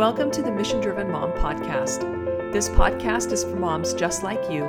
Welcome 0.00 0.30
to 0.30 0.40
the 0.40 0.50
Mission 0.50 0.80
Driven 0.80 1.10
Mom 1.10 1.30
Podcast. 1.32 2.00
This 2.52 2.70
podcast 2.70 3.32
is 3.32 3.44
for 3.44 3.56
moms 3.56 3.92
just 3.92 4.22
like 4.22 4.50
you 4.50 4.64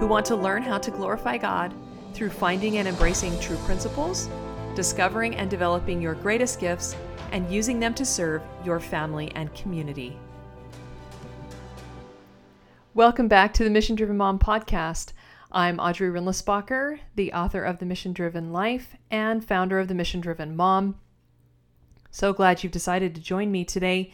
who 0.00 0.08
want 0.08 0.26
to 0.26 0.34
learn 0.34 0.64
how 0.64 0.78
to 0.78 0.90
glorify 0.90 1.38
God 1.38 1.72
through 2.12 2.30
finding 2.30 2.78
and 2.78 2.88
embracing 2.88 3.38
true 3.38 3.56
principles, 3.58 4.28
discovering 4.74 5.36
and 5.36 5.48
developing 5.48 6.02
your 6.02 6.14
greatest 6.14 6.58
gifts, 6.58 6.96
and 7.30 7.48
using 7.48 7.78
them 7.78 7.94
to 7.94 8.04
serve 8.04 8.42
your 8.64 8.80
family 8.80 9.30
and 9.36 9.54
community. 9.54 10.18
Welcome 12.94 13.28
back 13.28 13.54
to 13.54 13.62
the 13.62 13.70
Mission 13.70 13.94
Driven 13.94 14.16
Mom 14.16 14.40
Podcast. 14.40 15.12
I'm 15.52 15.78
Audrey 15.78 16.10
Rindlisbacher, 16.10 16.98
the 17.14 17.32
author 17.32 17.62
of 17.62 17.78
The 17.78 17.86
Mission 17.86 18.12
Driven 18.12 18.52
Life 18.52 18.96
and 19.08 19.44
founder 19.44 19.78
of 19.78 19.86
The 19.86 19.94
Mission 19.94 20.20
Driven 20.20 20.56
Mom. 20.56 20.96
So 22.10 22.32
glad 22.32 22.64
you've 22.64 22.72
decided 22.72 23.14
to 23.14 23.20
join 23.20 23.52
me 23.52 23.64
today 23.64 24.12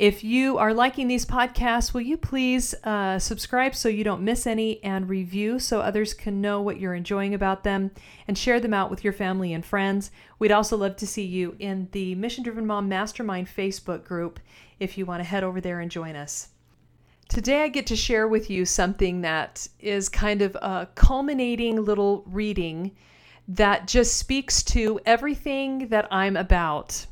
if 0.00 0.24
you 0.24 0.56
are 0.56 0.72
liking 0.72 1.08
these 1.08 1.26
podcasts, 1.26 1.92
will 1.92 2.00
you 2.00 2.16
please 2.16 2.74
uh, 2.84 3.18
subscribe 3.18 3.74
so 3.74 3.90
you 3.90 4.02
don't 4.02 4.22
miss 4.22 4.46
any 4.46 4.82
and 4.82 5.10
review 5.10 5.58
so 5.58 5.80
others 5.80 6.14
can 6.14 6.40
know 6.40 6.62
what 6.62 6.80
you're 6.80 6.94
enjoying 6.94 7.34
about 7.34 7.64
them 7.64 7.90
and 8.26 8.38
share 8.38 8.60
them 8.60 8.72
out 8.72 8.88
with 8.88 9.04
your 9.04 9.12
family 9.12 9.52
and 9.52 9.62
friends? 9.62 10.10
We'd 10.38 10.52
also 10.52 10.74
love 10.78 10.96
to 10.96 11.06
see 11.06 11.26
you 11.26 11.54
in 11.58 11.86
the 11.92 12.14
Mission 12.14 12.42
Driven 12.42 12.66
Mom 12.66 12.88
Mastermind 12.88 13.48
Facebook 13.48 14.02
group 14.02 14.40
if 14.78 14.96
you 14.96 15.04
want 15.04 15.20
to 15.20 15.28
head 15.28 15.44
over 15.44 15.60
there 15.60 15.80
and 15.80 15.90
join 15.90 16.16
us. 16.16 16.48
Today, 17.28 17.64
I 17.64 17.68
get 17.68 17.86
to 17.88 17.94
share 17.94 18.26
with 18.26 18.48
you 18.48 18.64
something 18.64 19.20
that 19.20 19.68
is 19.80 20.08
kind 20.08 20.40
of 20.40 20.54
a 20.62 20.88
culminating 20.94 21.84
little 21.84 22.24
reading 22.26 22.96
that 23.48 23.86
just 23.86 24.16
speaks 24.16 24.62
to 24.62 24.98
everything 25.04 25.88
that 25.88 26.08
I'm 26.10 26.38
about. 26.38 27.04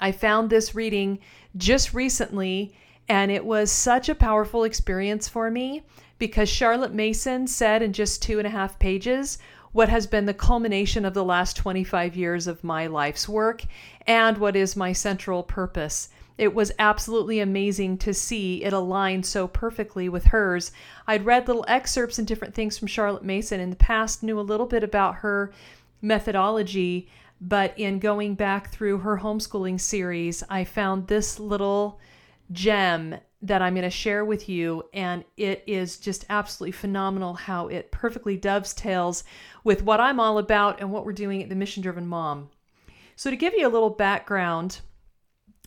I 0.00 0.12
found 0.12 0.50
this 0.50 0.74
reading 0.74 1.18
just 1.56 1.94
recently, 1.94 2.74
and 3.08 3.30
it 3.30 3.44
was 3.44 3.70
such 3.70 4.08
a 4.08 4.14
powerful 4.14 4.64
experience 4.64 5.28
for 5.28 5.50
me 5.50 5.82
because 6.18 6.48
Charlotte 6.48 6.94
Mason 6.94 7.46
said 7.46 7.82
in 7.82 7.92
just 7.92 8.22
two 8.22 8.38
and 8.38 8.46
a 8.46 8.50
half 8.50 8.78
pages 8.78 9.38
what 9.72 9.88
has 9.88 10.06
been 10.06 10.24
the 10.24 10.32
culmination 10.32 11.04
of 11.04 11.14
the 11.14 11.24
last 11.24 11.56
25 11.56 12.16
years 12.16 12.46
of 12.46 12.62
my 12.62 12.86
life's 12.86 13.28
work 13.28 13.64
and 14.06 14.38
what 14.38 14.54
is 14.54 14.76
my 14.76 14.92
central 14.92 15.42
purpose. 15.42 16.08
It 16.38 16.54
was 16.54 16.72
absolutely 16.78 17.40
amazing 17.40 17.98
to 17.98 18.14
see 18.14 18.62
it 18.64 18.72
align 18.72 19.22
so 19.22 19.46
perfectly 19.46 20.08
with 20.08 20.26
hers. 20.26 20.72
I'd 21.06 21.26
read 21.26 21.46
little 21.46 21.64
excerpts 21.68 22.18
and 22.18 22.26
different 22.26 22.54
things 22.54 22.78
from 22.78 22.88
Charlotte 22.88 23.24
Mason 23.24 23.60
in 23.60 23.70
the 23.70 23.76
past, 23.76 24.22
knew 24.22 24.38
a 24.38 24.42
little 24.42 24.66
bit 24.66 24.82
about 24.82 25.16
her 25.16 25.52
methodology, 26.00 27.08
but 27.40 27.78
in 27.78 27.98
going 27.98 28.34
back 28.34 28.70
through 28.70 28.98
her 28.98 29.18
homeschooling 29.18 29.80
series, 29.80 30.42
I 30.48 30.64
found 30.64 31.06
this 31.06 31.38
little 31.38 32.00
gem 32.52 33.16
that 33.42 33.60
I'm 33.60 33.74
going 33.74 33.84
to 33.84 33.90
share 33.90 34.24
with 34.24 34.48
you. 34.48 34.84
And 34.94 35.24
it 35.36 35.62
is 35.66 35.98
just 35.98 36.24
absolutely 36.30 36.72
phenomenal 36.72 37.34
how 37.34 37.68
it 37.68 37.90
perfectly 37.90 38.36
dovetails 38.36 39.24
with 39.62 39.82
what 39.82 40.00
I'm 40.00 40.18
all 40.18 40.38
about 40.38 40.80
and 40.80 40.90
what 40.90 41.04
we're 41.04 41.12
doing 41.12 41.42
at 41.42 41.48
the 41.48 41.54
Mission 41.54 41.82
Driven 41.82 42.06
Mom. 42.06 42.48
So, 43.16 43.30
to 43.30 43.36
give 43.36 43.54
you 43.54 43.66
a 43.66 43.70
little 43.70 43.90
background, 43.90 44.80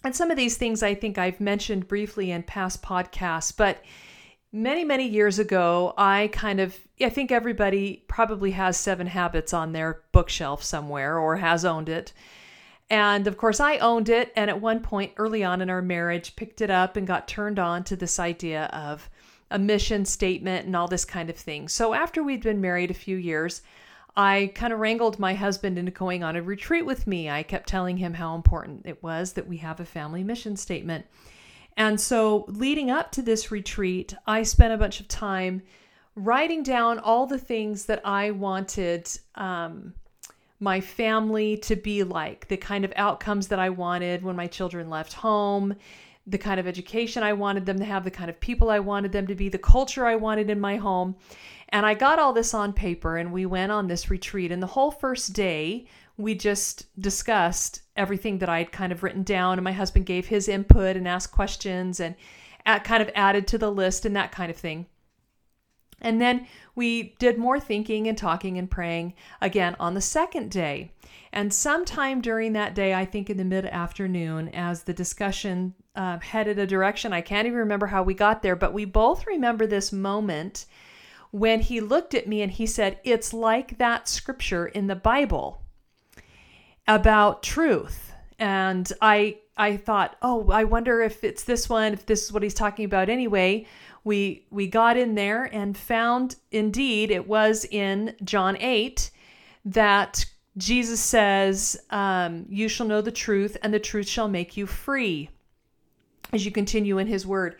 and 0.03 0.15
some 0.15 0.31
of 0.31 0.37
these 0.37 0.57
things 0.57 0.83
I 0.83 0.95
think 0.95 1.17
I've 1.17 1.39
mentioned 1.39 1.87
briefly 1.87 2.31
in 2.31 2.43
past 2.43 2.81
podcasts, 2.81 3.55
but 3.55 3.83
many, 4.57 4.83
many 4.83 5.07
years 5.07 5.39
ago, 5.39 5.93
I 5.97 6.29
kind 6.33 6.59
of, 6.59 6.77
I 6.99 7.09
think 7.09 7.31
everybody 7.31 8.03
probably 8.07 8.51
has 8.51 8.75
Seven 8.75 9.07
Habits 9.07 9.53
on 9.53 9.71
their 9.71 10.01
bookshelf 10.11 10.63
somewhere 10.63 11.19
or 11.19 11.37
has 11.37 11.63
owned 11.63 11.89
it. 11.89 12.11
And 12.89 13.27
of 13.27 13.37
course, 13.37 13.59
I 13.59 13.77
owned 13.77 14.09
it. 14.09 14.33
And 14.35 14.49
at 14.49 14.61
one 14.61 14.81
point 14.81 15.13
early 15.17 15.43
on 15.43 15.61
in 15.61 15.69
our 15.69 15.81
marriage, 15.81 16.35
picked 16.35 16.61
it 16.61 16.69
up 16.69 16.95
and 16.97 17.05
got 17.05 17.27
turned 17.27 17.59
on 17.59 17.83
to 17.85 17.95
this 17.95 18.19
idea 18.19 18.65
of 18.65 19.09
a 19.51 19.59
mission 19.59 20.05
statement 20.05 20.65
and 20.65 20.75
all 20.75 20.87
this 20.87 21.05
kind 21.05 21.29
of 21.29 21.37
thing. 21.37 21.67
So 21.67 21.93
after 21.93 22.23
we'd 22.23 22.43
been 22.43 22.59
married 22.59 22.91
a 22.91 22.95
few 22.95 23.17
years, 23.17 23.61
I 24.15 24.51
kind 24.55 24.73
of 24.73 24.79
wrangled 24.79 25.19
my 25.19 25.35
husband 25.35 25.77
into 25.77 25.91
going 25.91 26.23
on 26.23 26.35
a 26.35 26.41
retreat 26.41 26.85
with 26.85 27.05
me. 27.05 27.29
I 27.29 27.43
kept 27.43 27.69
telling 27.69 27.97
him 27.97 28.15
how 28.15 28.35
important 28.35 28.85
it 28.85 29.03
was 29.03 29.33
that 29.33 29.47
we 29.47 29.57
have 29.57 29.79
a 29.79 29.85
family 29.85 30.23
mission 30.23 30.57
statement. 30.57 31.05
And 31.77 32.01
so, 32.01 32.45
leading 32.47 32.89
up 32.89 33.11
to 33.13 33.21
this 33.21 33.51
retreat, 33.51 34.15
I 34.25 34.41
spent 34.41 34.73
a 34.73 34.77
bunch 34.77 34.99
of 34.99 35.07
time 35.07 35.61
writing 36.15 36.63
down 36.63 36.97
all 36.97 37.27
the 37.27 37.37
things 37.37 37.85
that 37.85 38.01
I 38.03 38.31
wanted 38.31 39.07
um, 39.35 39.93
my 40.59 40.81
family 40.81 41.57
to 41.57 41.75
be 41.75 42.03
like, 42.03 42.47
the 42.47 42.57
kind 42.57 42.83
of 42.83 42.91
outcomes 42.95 43.47
that 43.49 43.59
I 43.59 43.69
wanted 43.69 44.23
when 44.23 44.35
my 44.35 44.47
children 44.47 44.89
left 44.89 45.13
home, 45.13 45.75
the 46.25 46.39
kind 46.39 46.59
of 46.59 46.65
education 46.65 47.21
I 47.21 47.33
wanted 47.33 47.67
them 47.67 47.77
to 47.77 47.85
have, 47.85 48.03
the 48.03 48.11
kind 48.11 48.31
of 48.31 48.39
people 48.39 48.71
I 48.71 48.79
wanted 48.79 49.11
them 49.11 49.27
to 49.27 49.35
be, 49.35 49.47
the 49.47 49.59
culture 49.59 50.07
I 50.07 50.15
wanted 50.15 50.49
in 50.49 50.59
my 50.59 50.77
home. 50.77 51.15
And 51.69 51.85
I 51.85 51.93
got 51.93 52.17
all 52.17 52.33
this 52.33 52.55
on 52.55 52.73
paper 52.73 53.17
and 53.17 53.31
we 53.31 53.45
went 53.45 53.71
on 53.71 53.87
this 53.87 54.09
retreat. 54.09 54.51
And 54.51 54.63
the 54.63 54.67
whole 54.67 54.89
first 54.91 55.33
day, 55.33 55.85
we 56.17 56.33
just 56.33 56.87
discussed 56.99 57.81
everything 57.95 58.39
that 58.39 58.49
I'd 58.49 58.71
kind 58.71 58.91
of 58.91 59.03
written 59.03 59.23
down, 59.23 59.57
and 59.57 59.63
my 59.63 59.71
husband 59.71 60.05
gave 60.05 60.27
his 60.27 60.47
input 60.47 60.95
and 60.95 61.07
asked 61.07 61.31
questions 61.31 61.99
and 61.99 62.15
kind 62.83 63.01
of 63.01 63.11
added 63.15 63.47
to 63.47 63.57
the 63.57 63.71
list 63.71 64.05
and 64.05 64.15
that 64.15 64.31
kind 64.31 64.49
of 64.49 64.57
thing. 64.57 64.87
And 66.01 66.21
then 66.21 66.47
we 66.75 67.15
did 67.19 67.37
more 67.37 67.59
thinking 67.59 68.07
and 68.07 68.17
talking 68.17 68.57
and 68.57 68.69
praying 68.69 69.13
again 69.41 69.75
on 69.79 69.93
the 69.93 70.01
second 70.01 70.51
day. 70.51 70.91
And 71.33 71.53
sometime 71.53 72.21
during 72.21 72.53
that 72.53 72.75
day, 72.75 72.93
I 72.93 73.05
think 73.05 73.29
in 73.29 73.37
the 73.37 73.45
mid 73.45 73.65
afternoon, 73.65 74.49
as 74.49 74.83
the 74.83 74.93
discussion 74.93 75.73
uh, 75.95 76.19
headed 76.19 76.59
a 76.59 76.67
direction, 76.67 77.13
I 77.13 77.21
can't 77.21 77.47
even 77.47 77.59
remember 77.59 77.87
how 77.87 78.03
we 78.03 78.13
got 78.13 78.41
there, 78.41 78.55
but 78.55 78.73
we 78.73 78.85
both 78.85 79.25
remember 79.25 79.65
this 79.65 79.91
moment 79.91 80.65
when 81.31 81.59
he 81.61 81.81
looked 81.81 82.13
at 82.13 82.27
me 82.27 82.41
and 82.41 82.51
he 82.51 82.65
said, 82.65 82.99
It's 83.03 83.33
like 83.33 83.77
that 83.77 84.07
scripture 84.07 84.67
in 84.67 84.87
the 84.87 84.95
Bible 84.95 85.63
about 86.87 87.43
truth. 87.43 88.13
And 88.39 88.91
I 89.01 89.37
I 89.59 89.77
thought, 89.77 90.15
oh, 90.21 90.51
I 90.51 90.65
wonder 90.65 91.01
if 91.01 91.23
it's 91.23 91.43
this 91.43 91.67
one, 91.67 91.93
if 91.93 92.05
this 92.05 92.23
is 92.23 92.31
what 92.31 92.43
he's 92.43 92.53
talking 92.53 92.85
about 92.85 93.09
anyway. 93.09 93.65
We 94.03 94.45
we 94.51 94.67
got 94.67 94.97
in 94.97 95.15
there 95.15 95.45
and 95.45 95.77
found 95.77 96.35
indeed 96.51 97.11
it 97.11 97.27
was 97.27 97.65
in 97.65 98.15
John 98.23 98.57
8 98.59 99.11
that 99.65 100.25
Jesus 100.57 100.99
says, 100.99 101.77
um, 101.91 102.45
You 102.49 102.67
shall 102.67 102.87
know 102.87 103.01
the 103.01 103.11
truth, 103.11 103.57
and 103.61 103.73
the 103.73 103.79
truth 103.79 104.07
shall 104.07 104.27
make 104.27 104.57
you 104.57 104.65
free, 104.65 105.29
as 106.33 106.45
you 106.45 106.51
continue 106.51 106.97
in 106.97 107.07
his 107.07 107.27
word. 107.27 107.57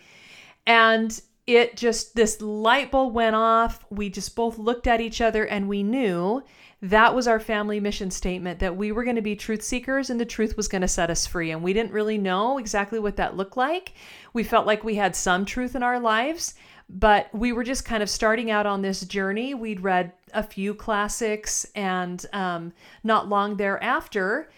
And 0.65 1.19
it 1.45 1.77
just, 1.77 2.15
this 2.15 2.41
light 2.41 2.91
bulb 2.91 3.13
went 3.13 3.35
off. 3.35 3.85
We 3.89 4.09
just 4.09 4.35
both 4.35 4.57
looked 4.57 4.87
at 4.87 4.99
each 4.99 5.21
other 5.21 5.45
and 5.45 5.69
we 5.69 5.83
knew 5.83 6.43
that 6.81 7.15
was 7.15 7.27
our 7.27 7.39
family 7.39 7.79
mission 7.79 8.11
statement 8.11 8.59
that 8.59 8.77
we 8.77 8.91
were 8.91 9.03
going 9.03 9.15
to 9.15 9.21
be 9.21 9.35
truth 9.35 9.63
seekers 9.63 10.09
and 10.09 10.19
the 10.19 10.25
truth 10.25 10.55
was 10.55 10.67
going 10.67 10.81
to 10.81 10.87
set 10.87 11.09
us 11.09 11.25
free. 11.25 11.51
And 11.51 11.63
we 11.63 11.73
didn't 11.73 11.91
really 11.91 12.17
know 12.19 12.59
exactly 12.59 12.99
what 12.99 13.15
that 13.17 13.35
looked 13.35 13.57
like. 13.57 13.93
We 14.33 14.43
felt 14.43 14.67
like 14.67 14.83
we 14.83 14.95
had 14.95 15.15
some 15.15 15.43
truth 15.43 15.75
in 15.75 15.81
our 15.81 15.99
lives, 15.99 16.53
but 16.89 17.33
we 17.33 17.51
were 17.51 17.63
just 17.63 17.83
kind 17.83 18.03
of 18.03 18.09
starting 18.09 18.51
out 18.51 18.67
on 18.67 18.81
this 18.81 19.01
journey. 19.01 19.55
We'd 19.55 19.81
read 19.81 20.13
a 20.33 20.43
few 20.43 20.73
classics, 20.73 21.65
and 21.75 22.23
um, 22.31 22.73
not 23.03 23.27
long 23.27 23.57
thereafter, 23.57 24.49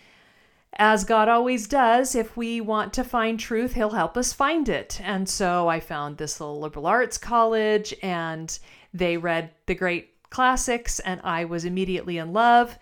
as 0.73 1.03
God 1.03 1.27
always 1.27 1.67
does, 1.67 2.15
if 2.15 2.37
we 2.37 2.61
want 2.61 2.93
to 2.93 3.03
find 3.03 3.39
truth, 3.39 3.73
He'll 3.73 3.89
help 3.89 4.15
us 4.15 4.33
find 4.33 4.69
it. 4.69 4.99
And 5.03 5.27
so 5.27 5.67
I 5.67 5.79
found 5.79 6.17
this 6.17 6.39
little 6.39 6.59
liberal 6.59 6.85
arts 6.85 7.17
college, 7.17 7.93
and 8.03 8.57
they 8.93 9.17
read 9.17 9.51
the 9.65 9.75
great 9.75 10.08
classics, 10.29 10.99
and 10.99 11.21
I 11.23 11.45
was 11.45 11.65
immediately 11.65 12.17
in 12.17 12.33
love 12.33 12.77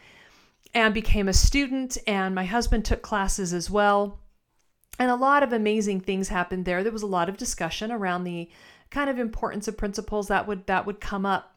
and 0.74 0.94
became 0.94 1.28
a 1.28 1.34
student. 1.34 1.98
And 2.06 2.36
my 2.36 2.46
husband 2.46 2.86
took 2.86 3.02
classes 3.02 3.54
as 3.54 3.70
well. 3.70 4.20
And 5.00 5.12
a 5.12 5.16
lot 5.16 5.44
of 5.44 5.54
amazing 5.54 6.02
things 6.02 6.30
happened 6.30 6.66
there. 6.66 6.84
There 6.84 6.92
was 6.92 7.04
a 7.04 7.08
lot 7.08 7.30
of 7.30 7.38
discussion 7.38 7.92
around 7.92 8.24
the 8.24 8.50
kind 8.90 9.10
of 9.10 9.20
importance 9.20 9.68
of 9.68 9.78
principles 9.78 10.28
that 10.28 10.48
would 10.48 10.66
that 10.68 10.86
would 10.86 11.00
come 11.00 11.26
up. 11.26 11.56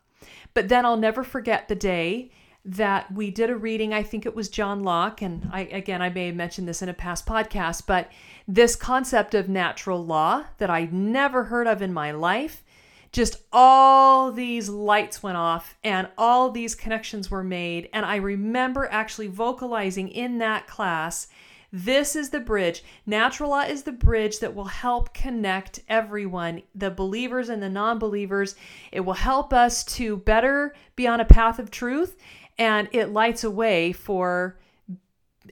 But 0.53 0.69
then 0.69 0.85
I'll 0.85 0.97
never 0.97 1.25
forget 1.25 1.69
the 1.69 1.75
day 1.75 2.33
that 2.65 3.11
we 3.13 3.31
did 3.31 3.49
a 3.49 3.57
reading. 3.57 3.95
I 3.95 4.03
think 4.03 4.27
it 4.27 4.35
was 4.37 4.51
John 4.51 4.83
Locke, 4.83 5.23
and 5.23 5.49
I 5.53 5.61
again 5.63 6.03
I 6.03 6.11
may 6.11 6.27
have 6.27 6.35
mentioned 6.35 6.69
this 6.69 6.83
in 6.83 6.89
a 6.91 6.95
past 6.95 7.25
podcast, 7.25 7.87
but 7.87 8.11
this 8.47 8.77
concept 8.77 9.35
of 9.35 9.49
natural 9.49 10.05
law 10.05 10.45
that 10.59 10.69
I'd 10.69 10.93
never 10.93 11.45
heard 11.45 11.67
of 11.67 11.81
in 11.81 11.93
my 11.93 12.11
life 12.11 12.63
just 13.13 13.43
all 13.53 14.31
these 14.31 14.69
lights 14.69 15.23
went 15.23 15.37
off 15.37 15.77
and 15.83 16.09
all 16.17 16.51
these 16.51 16.75
connections 16.75 17.31
were 17.31 17.43
made. 17.43 17.89
And 17.93 18.07
I 18.07 18.17
remember 18.17 18.89
actually 18.91 19.27
vocalizing 19.27 20.09
in 20.09 20.39
that 20.39 20.67
class 20.67 21.29
this 21.73 22.17
is 22.17 22.31
the 22.31 22.41
bridge. 22.41 22.83
Natural 23.07 23.51
law 23.51 23.61
is 23.61 23.85
the 23.85 23.93
bridge 23.93 24.41
that 24.41 24.55
will 24.55 24.65
help 24.65 25.15
connect 25.15 25.81
everyone, 25.89 26.63
the 26.75 26.91
believers 26.91 27.49
and 27.49 27.63
the 27.63 27.69
non 27.69 27.99
believers. 27.99 28.57
It 28.91 29.01
will 29.01 29.15
help 29.15 29.53
us 29.53 29.85
to 29.85 30.17
better 30.17 30.75
be 30.97 31.07
on 31.07 31.21
a 31.21 31.25
path 31.25 31.59
of 31.59 31.71
truth 31.71 32.17
and 32.59 32.89
it 32.93 33.11
lights 33.11 33.45
a 33.45 33.51
way 33.51 33.93
for 33.93 34.59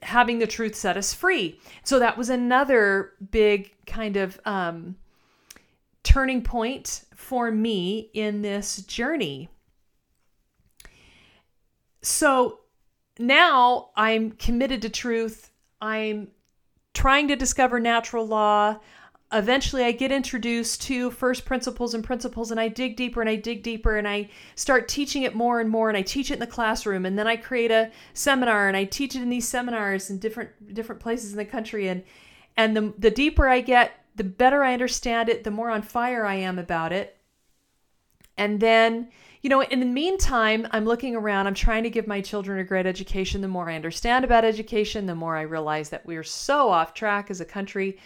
having 0.02 0.38
the 0.38 0.46
truth 0.46 0.74
set 0.74 0.96
us 0.96 1.14
free. 1.14 1.60
So 1.84 1.98
that 2.00 2.18
was 2.18 2.30
another 2.30 3.12
big 3.30 3.72
kind 3.86 4.16
of 4.16 4.40
um, 4.44 4.96
turning 6.08 6.40
point 6.42 7.04
for 7.14 7.50
me 7.50 8.10
in 8.14 8.40
this 8.40 8.78
journey. 8.78 9.50
So 12.00 12.60
now 13.18 13.90
I'm 13.94 14.30
committed 14.30 14.80
to 14.82 14.88
truth. 14.88 15.50
I'm 15.82 16.28
trying 16.94 17.28
to 17.28 17.36
discover 17.36 17.78
natural 17.78 18.26
law. 18.26 18.78
Eventually, 19.34 19.84
I 19.84 19.92
get 19.92 20.10
introduced 20.10 20.80
to 20.84 21.10
first 21.10 21.44
principles 21.44 21.92
and 21.92 22.02
principles, 22.02 22.50
and 22.50 22.58
I 22.58 22.68
dig 22.68 22.96
deeper 22.96 23.20
and 23.20 23.28
I 23.28 23.36
dig 23.36 23.62
deeper, 23.62 23.98
and 23.98 24.08
I 24.08 24.30
start 24.54 24.88
teaching 24.88 25.24
it 25.24 25.34
more 25.34 25.60
and 25.60 25.68
more. 25.68 25.90
And 25.90 25.98
I 25.98 26.00
teach 26.00 26.30
it 26.30 26.34
in 26.34 26.40
the 26.40 26.46
classroom, 26.46 27.04
and 27.04 27.18
then 27.18 27.26
I 27.26 27.36
create 27.36 27.70
a 27.70 27.90
seminar, 28.14 28.66
and 28.66 28.78
I 28.78 28.84
teach 28.84 29.14
it 29.14 29.20
in 29.20 29.28
these 29.28 29.46
seminars 29.46 30.08
in 30.08 30.18
different 30.18 30.72
different 30.72 31.02
places 31.02 31.32
in 31.32 31.36
the 31.36 31.44
country. 31.44 31.86
And 31.86 32.02
and 32.56 32.74
the 32.74 32.94
the 32.96 33.10
deeper 33.10 33.46
I 33.46 33.60
get, 33.60 33.92
the 34.18 34.24
better 34.24 34.62
I 34.62 34.74
understand 34.74 35.28
it, 35.28 35.44
the 35.44 35.50
more 35.50 35.70
on 35.70 35.82
fire 35.82 36.26
I 36.26 36.34
am 36.34 36.58
about 36.58 36.92
it. 36.92 37.16
And 38.36 38.60
then 38.60 39.08
you 39.42 39.50
know, 39.50 39.62
in 39.62 39.80
the 39.80 39.86
meantime, 39.86 40.66
I'm 40.72 40.84
looking 40.84 41.14
around, 41.14 41.46
I'm 41.46 41.54
trying 41.54 41.84
to 41.84 41.90
give 41.90 42.06
my 42.06 42.20
children 42.20 42.58
a 42.58 42.64
great 42.64 42.86
education. 42.86 43.40
The 43.40 43.48
more 43.48 43.70
I 43.70 43.76
understand 43.76 44.24
about 44.24 44.44
education, 44.44 45.06
the 45.06 45.14
more 45.14 45.36
I 45.36 45.42
realize 45.42 45.90
that 45.90 46.04
we're 46.04 46.24
so 46.24 46.70
off 46.70 46.92
track 46.92 47.30
as 47.30 47.40
a 47.40 47.44
country. 47.44 47.98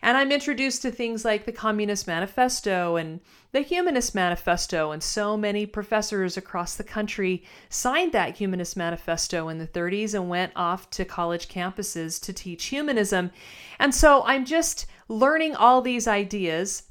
And 0.00 0.16
I'm 0.16 0.32
introduced 0.32 0.82
to 0.82 0.90
things 0.90 1.24
like 1.24 1.44
the 1.44 1.52
Communist 1.52 2.06
Manifesto 2.06 2.96
and 2.96 3.20
the 3.52 3.60
Humanist 3.60 4.14
Manifesto, 4.14 4.90
and 4.90 5.02
so 5.02 5.36
many 5.36 5.64
professors 5.64 6.36
across 6.36 6.76
the 6.76 6.84
country 6.84 7.44
signed 7.70 8.12
that 8.12 8.36
Humanist 8.36 8.76
Manifesto 8.76 9.48
in 9.48 9.58
the 9.58 9.66
30s 9.66 10.12
and 10.12 10.28
went 10.28 10.52
off 10.54 10.90
to 10.90 11.04
college 11.04 11.48
campuses 11.48 12.20
to 12.24 12.32
teach 12.32 12.66
humanism. 12.66 13.30
And 13.78 13.94
so 13.94 14.22
I'm 14.24 14.44
just 14.44 14.86
learning 15.08 15.56
all 15.56 15.80
these 15.80 16.06
ideas 16.06 16.82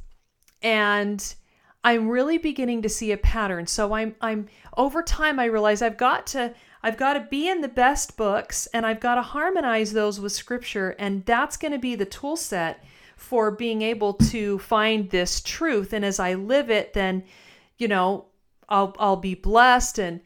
and 0.64 1.36
I'm 1.84 2.10
really 2.10 2.40
beginning 2.40 2.82
to 2.82 2.90
see 2.90 3.12
a 3.12 3.18
pattern. 3.18 3.68
So 3.68 3.94
I'm 3.94 4.16
I'm 4.20 4.48
over 4.76 5.04
time 5.04 5.40
I 5.40 5.46
realize 5.46 5.82
I've 5.82 5.98
got 5.98 6.26
to 6.28 6.54
I've 6.82 6.98
got 6.98 7.14
to 7.14 7.28
be 7.30 7.48
in 7.48 7.62
the 7.62 7.68
best 7.68 8.18
books 8.18 8.68
and 8.74 8.86
I've 8.86 9.00
got 9.00 9.16
to 9.16 9.22
harmonize 9.22 9.94
those 9.94 10.20
with 10.20 10.32
scripture 10.32 10.96
and 10.98 11.24
that's 11.26 11.56
going 11.56 11.72
to 11.72 11.80
be 11.80 11.96
the 11.96 12.06
tool 12.06 12.36
set 12.36 12.84
for 13.18 13.52
being 13.52 13.82
able 13.82 14.14
to 14.14 14.58
find 14.60 15.10
this 15.10 15.42
truth 15.42 15.92
and 15.92 16.06
as 16.06 16.20
I 16.20 16.36
live 16.36 16.70
it 16.70 16.94
then 16.94 17.24
you 17.78 17.88
know 17.88 18.26
I'll 18.70 18.96
I'll 18.98 19.18
be 19.18 19.36
blessed 19.36 20.00
and 20.00 20.22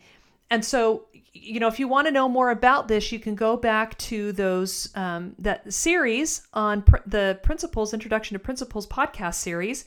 and 0.52 0.64
so 0.64 1.06
you 1.34 1.60
know 1.60 1.68
if 1.68 1.80
you 1.80 1.88
want 1.88 2.08
to 2.08 2.12
know 2.12 2.30
more 2.30 2.52
about 2.52 2.88
this 2.88 3.12
you 3.12 3.20
can 3.20 3.34
go 3.34 3.58
back 3.58 3.98
to 3.98 4.32
those 4.34 4.90
um, 4.96 5.36
that 5.40 5.74
series 5.74 6.46
on 6.54 6.84
pr- 6.84 6.98
the 7.08 7.40
principles 7.42 7.94
introduction 7.94 8.36
to 8.36 8.40
principles 8.40 8.86
podcast 8.86 9.36
series 9.36 9.86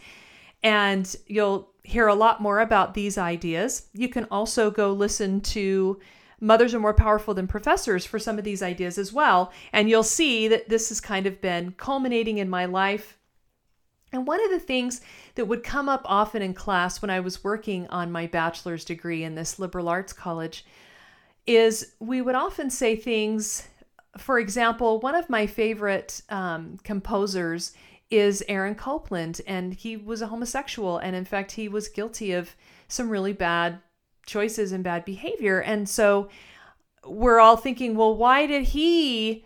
and 0.64 1.14
you'll 1.26 1.70
hear 1.84 2.08
a 2.08 2.14
lot 2.14 2.40
more 2.40 2.60
about 2.60 2.94
these 2.94 3.18
ideas. 3.18 3.86
You 3.92 4.08
can 4.08 4.26
also 4.30 4.70
go 4.70 4.92
listen 4.92 5.42
to 5.42 6.00
Mothers 6.44 6.75
Are 6.75 6.81
More 6.81 6.94
Powerful 6.94 7.32
Than 7.32 7.46
Professors 7.46 8.05
for 8.05 8.19
some 8.19 8.38
of 8.38 8.44
these 8.44 8.62
ideas 8.62 8.99
as 8.99 9.12
well. 9.12 9.50
And 9.73 9.88
you'll 9.88 10.02
see 10.02 10.46
that 10.49 10.69
this 10.69 10.91
has 10.91 11.00
kind 11.00 11.26
of 11.26 11.41
been 11.41 11.73
culminating 11.73 12.38
in 12.38 12.50
my 12.50 12.67
life. 12.67 13.17
And 14.12 14.26
one 14.26 14.44
of 14.44 14.50
the 14.50 14.61
things 14.61 15.00
that 15.37 15.46
would 15.46 15.64
come 15.64 15.88
up 15.88 16.02
often 16.05 16.43
in 16.43 16.52
class 16.52 17.00
when 17.00 17.11
I 17.11 17.20
was 17.20 17.43
working 17.43 17.87
on 17.88 18.12
my 18.12 18.26
bachelor's 18.26 18.85
degree 18.85 19.25
in 19.25 19.35
this 19.35 19.58
liberal 19.58 19.88
arts 19.88 20.12
college 20.12 20.67
is 21.46 21.94
we 21.99 22.20
would 22.20 22.35
often 22.35 22.69
say 22.69 22.94
things. 22.94 23.67
For 24.19 24.38
example, 24.38 25.00
one 25.00 25.14
of 25.14 25.31
my 25.31 25.46
favorite 25.46 26.20
um, 26.29 26.79
composers 26.85 27.73
is 28.11 28.44
Aaron 28.49 28.75
Copland, 28.75 29.41
and 29.46 29.75
he 29.75 29.96
was 29.96 30.23
a 30.23 30.29
homosexual, 30.29 30.99
and 30.99 31.17
in 31.17 31.25
fact, 31.25 31.52
he 31.52 31.69
was 31.69 31.88
guilty 31.88 32.32
of 32.32 32.55
some 32.87 33.08
really 33.08 33.32
bad 33.32 33.81
choices 34.26 34.72
and 34.72 34.84
bad 34.84 35.04
behavior. 35.04 35.60
And 35.60 35.88
so 35.88 36.28
we're 37.06 37.40
all 37.40 37.56
thinking, 37.56 37.96
well, 37.96 38.16
why 38.16 38.46
did 38.46 38.64
he 38.64 39.44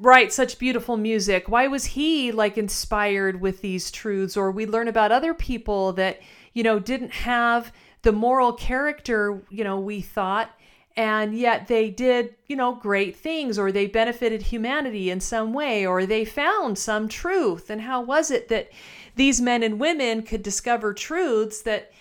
write 0.00 0.32
such 0.32 0.58
beautiful 0.58 0.96
music? 0.96 1.48
Why 1.48 1.66
was 1.66 1.84
he 1.86 2.30
like 2.32 2.58
inspired 2.58 3.40
with 3.40 3.60
these 3.60 3.90
truths? 3.90 4.36
Or 4.36 4.50
we 4.50 4.66
learn 4.66 4.88
about 4.88 5.12
other 5.12 5.34
people 5.34 5.92
that, 5.94 6.20
you 6.52 6.62
know, 6.62 6.78
didn't 6.78 7.12
have 7.12 7.72
the 8.02 8.12
moral 8.12 8.52
character, 8.52 9.42
you 9.50 9.64
know, 9.64 9.78
we 9.78 10.00
thought 10.00 10.50
and 10.98 11.32
yet 11.32 11.68
they 11.68 11.90
did, 11.90 12.34
you 12.48 12.56
know, 12.56 12.74
great 12.74 13.14
things 13.14 13.56
or 13.56 13.70
they 13.70 13.86
benefited 13.86 14.42
humanity 14.42 15.10
in 15.10 15.20
some 15.20 15.52
way 15.52 15.86
or 15.86 16.04
they 16.04 16.24
found 16.24 16.76
some 16.76 17.08
truth. 17.08 17.70
And 17.70 17.82
how 17.82 18.00
was 18.00 18.32
it 18.32 18.48
that 18.48 18.68
these 19.14 19.40
men 19.40 19.62
and 19.62 19.78
women 19.78 20.22
could 20.22 20.42
discover 20.42 20.92
truths 20.92 21.62
that, 21.62 21.92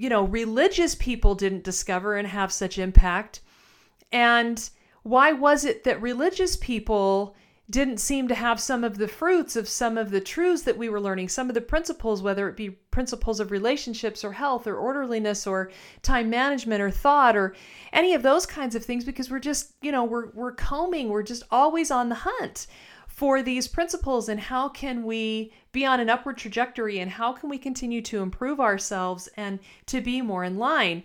you 0.00 0.08
know, 0.08 0.24
religious 0.24 0.94
people 0.94 1.34
didn't 1.34 1.62
discover 1.62 2.16
and 2.16 2.26
have 2.26 2.50
such 2.50 2.78
impact? 2.78 3.40
And 4.10 4.68
why 5.02 5.32
was 5.32 5.66
it 5.66 5.84
that 5.84 6.00
religious 6.00 6.56
people 6.56 7.36
didn't 7.68 7.98
seem 7.98 8.26
to 8.26 8.34
have 8.34 8.58
some 8.58 8.82
of 8.82 8.96
the 8.96 9.06
fruits 9.06 9.56
of 9.56 9.68
some 9.68 9.98
of 9.98 10.10
the 10.10 10.20
truths 10.20 10.62
that 10.62 10.78
we 10.78 10.88
were 10.88 11.00
learning, 11.00 11.28
some 11.28 11.48
of 11.48 11.54
the 11.54 11.60
principles, 11.60 12.22
whether 12.22 12.48
it 12.48 12.56
be 12.56 12.70
principles 12.70 13.40
of 13.40 13.50
relationships 13.50 14.24
or 14.24 14.32
health 14.32 14.66
or 14.66 14.76
orderliness 14.76 15.46
or 15.46 15.70
time 16.02 16.30
management 16.30 16.80
or 16.80 16.90
thought 16.90 17.36
or 17.36 17.54
any 17.92 18.14
of 18.14 18.22
those 18.22 18.46
kinds 18.46 18.74
of 18.74 18.82
things, 18.82 19.04
because 19.04 19.30
we're 19.30 19.38
just, 19.38 19.74
you 19.82 19.92
know, 19.92 20.04
we're, 20.04 20.30
we're 20.30 20.52
combing, 20.52 21.10
we're 21.10 21.22
just 21.22 21.42
always 21.50 21.90
on 21.90 22.08
the 22.08 22.14
hunt 22.14 22.66
for 23.20 23.42
these 23.42 23.68
principles 23.68 24.30
and 24.30 24.40
how 24.40 24.66
can 24.66 25.04
we 25.04 25.52
be 25.72 25.84
on 25.84 26.00
an 26.00 26.08
upward 26.08 26.38
trajectory 26.38 27.00
and 27.00 27.10
how 27.10 27.34
can 27.34 27.50
we 27.50 27.58
continue 27.58 28.00
to 28.00 28.22
improve 28.22 28.58
ourselves 28.58 29.28
and 29.36 29.58
to 29.84 30.00
be 30.00 30.22
more 30.22 30.42
in 30.42 30.56
line. 30.56 31.02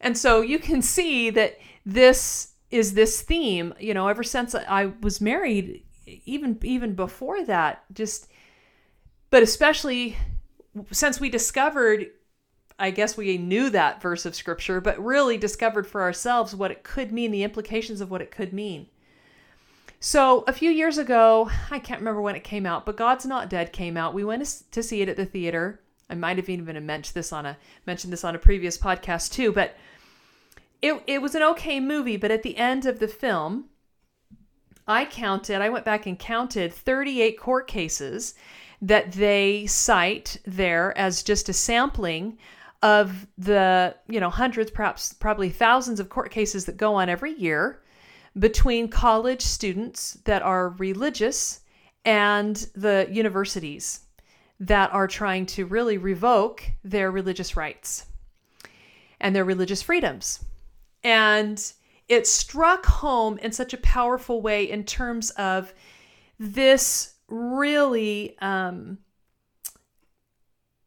And 0.00 0.16
so 0.16 0.42
you 0.42 0.60
can 0.60 0.80
see 0.80 1.28
that 1.30 1.58
this 1.84 2.52
is 2.70 2.94
this 2.94 3.20
theme, 3.20 3.74
you 3.80 3.94
know, 3.94 4.06
ever 4.06 4.22
since 4.22 4.54
I 4.54 4.92
was 5.00 5.20
married, 5.20 5.82
even 6.24 6.56
even 6.62 6.94
before 6.94 7.44
that 7.46 7.82
just 7.92 8.28
but 9.30 9.42
especially 9.42 10.16
since 10.92 11.18
we 11.18 11.28
discovered 11.28 12.06
I 12.78 12.92
guess 12.92 13.16
we 13.16 13.38
knew 13.38 13.70
that 13.70 14.00
verse 14.00 14.24
of 14.24 14.36
scripture, 14.36 14.80
but 14.80 15.04
really 15.04 15.36
discovered 15.36 15.88
for 15.88 16.02
ourselves 16.02 16.54
what 16.54 16.70
it 16.70 16.84
could 16.84 17.10
mean, 17.10 17.32
the 17.32 17.42
implications 17.42 18.00
of 18.00 18.08
what 18.12 18.22
it 18.22 18.30
could 18.30 18.52
mean. 18.52 18.86
So, 20.06 20.44
a 20.46 20.52
few 20.52 20.70
years 20.70 20.98
ago, 20.98 21.50
I 21.68 21.80
can't 21.80 21.98
remember 21.98 22.20
when 22.20 22.36
it 22.36 22.44
came 22.44 22.64
out, 22.64 22.86
but 22.86 22.96
God's 22.96 23.26
Not 23.26 23.50
Dead 23.50 23.72
came 23.72 23.96
out. 23.96 24.14
We 24.14 24.22
went 24.22 24.62
to 24.70 24.80
see 24.80 25.02
it 25.02 25.08
at 25.08 25.16
the 25.16 25.26
theater. 25.26 25.80
I 26.08 26.14
might 26.14 26.36
have 26.36 26.48
even 26.48 26.86
mentioned 26.86 27.14
this 27.14 27.32
on 27.32 27.44
a 27.44 27.56
mentioned 27.86 28.12
this 28.12 28.22
on 28.22 28.36
a 28.36 28.38
previous 28.38 28.78
podcast 28.78 29.32
too, 29.32 29.50
but 29.50 29.74
it 30.80 31.02
it 31.08 31.20
was 31.20 31.34
an 31.34 31.42
okay 31.42 31.80
movie, 31.80 32.16
but 32.16 32.30
at 32.30 32.44
the 32.44 32.56
end 32.56 32.86
of 32.86 33.00
the 33.00 33.08
film, 33.08 33.64
I 34.86 35.06
counted, 35.06 35.60
I 35.60 35.70
went 35.70 35.84
back 35.84 36.06
and 36.06 36.16
counted 36.16 36.72
38 36.72 37.40
court 37.40 37.66
cases 37.66 38.34
that 38.82 39.10
they 39.10 39.66
cite 39.66 40.38
there 40.46 40.96
as 40.96 41.24
just 41.24 41.48
a 41.48 41.52
sampling 41.52 42.38
of 42.80 43.26
the, 43.36 43.96
you 44.06 44.20
know, 44.20 44.30
hundreds, 44.30 44.70
perhaps 44.70 45.14
probably 45.14 45.50
thousands 45.50 45.98
of 45.98 46.10
court 46.10 46.30
cases 46.30 46.64
that 46.66 46.76
go 46.76 46.94
on 46.94 47.08
every 47.08 47.32
year 47.32 47.80
between 48.38 48.88
college 48.88 49.42
students 49.42 50.18
that 50.24 50.42
are 50.42 50.70
religious 50.70 51.60
and 52.04 52.56
the 52.74 53.08
universities 53.10 54.00
that 54.60 54.92
are 54.92 55.06
trying 55.06 55.46
to 55.46 55.66
really 55.66 55.98
revoke 55.98 56.62
their 56.84 57.10
religious 57.10 57.56
rights 57.56 58.06
and 59.20 59.34
their 59.34 59.44
religious 59.44 59.82
freedoms. 59.82 60.44
And 61.02 61.60
it 62.08 62.26
struck 62.26 62.86
home 62.86 63.38
in 63.38 63.52
such 63.52 63.74
a 63.74 63.78
powerful 63.78 64.40
way 64.40 64.70
in 64.70 64.84
terms 64.84 65.30
of 65.30 65.72
this 66.38 67.14
really 67.28 68.36
um, 68.40 68.98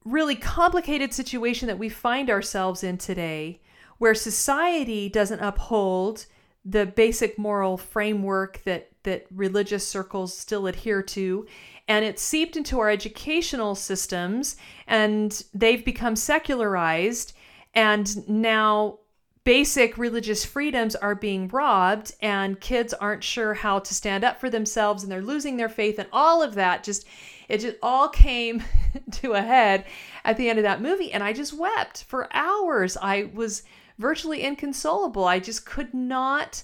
really 0.06 0.36
complicated 0.36 1.14
situation 1.14 1.68
that 1.68 1.78
we 1.78 1.90
find 1.90 2.30
ourselves 2.30 2.84
in 2.84 2.98
today 2.98 3.62
where 3.98 4.16
society 4.16 5.10
doesn't 5.10 5.42
uphold 5.42 6.26
the 6.70 6.86
basic 6.86 7.38
moral 7.38 7.78
framework 7.78 8.62
that 8.64 8.90
that 9.04 9.26
religious 9.34 9.88
circles 9.88 10.38
still 10.38 10.68
adhere 10.68 11.02
to 11.02 11.48
and 11.88 12.06
it's 12.06 12.22
seeped 12.22 12.56
into 12.56 12.80
our 12.80 12.90
educational 12.90 13.74
systems 13.74 14.58
and 14.88 15.44
they've 15.54 15.86
become 15.86 16.16
secularized 16.16 17.34
and 17.74 18.28
now 18.28 19.00
basic 19.46 19.98
religious 19.98 20.44
freedoms 20.44 20.96
are 20.96 21.16
being 21.16 21.48
robbed 21.48 22.14
and 22.22 22.60
kids 22.60 22.94
aren't 22.94 23.24
sure 23.24 23.54
how 23.54 23.80
to 23.80 23.94
stand 23.96 24.24
up 24.24 24.40
for 24.40 24.50
themselves 24.50 25.02
and 25.02 25.12
they're 25.12 25.22
losing 25.22 25.58
their 25.58 25.70
faith 25.70 25.98
and 25.98 26.10
all 26.12 26.44
of 26.44 26.56
that 26.56 26.84
just 26.84 27.08
it 27.48 27.62
just 27.62 27.78
all 27.82 28.08
came 28.08 28.64
to 29.12 29.34
a 29.34 29.42
head 29.42 29.86
at 30.24 30.38
the 30.38 30.50
end 30.50 30.60
of 30.60 30.64
that 30.64 30.82
movie 30.82 31.12
and 31.12 31.24
I 31.24 31.34
just 31.34 31.54
wept 31.54 32.04
for 32.04 32.30
hours. 32.32 32.96
I 32.96 33.30
was 33.34 33.64
virtually 34.00 34.44
inconsolable. 34.44 35.26
I 35.26 35.40
just 35.40 35.66
could 35.66 35.94
not 35.94 36.64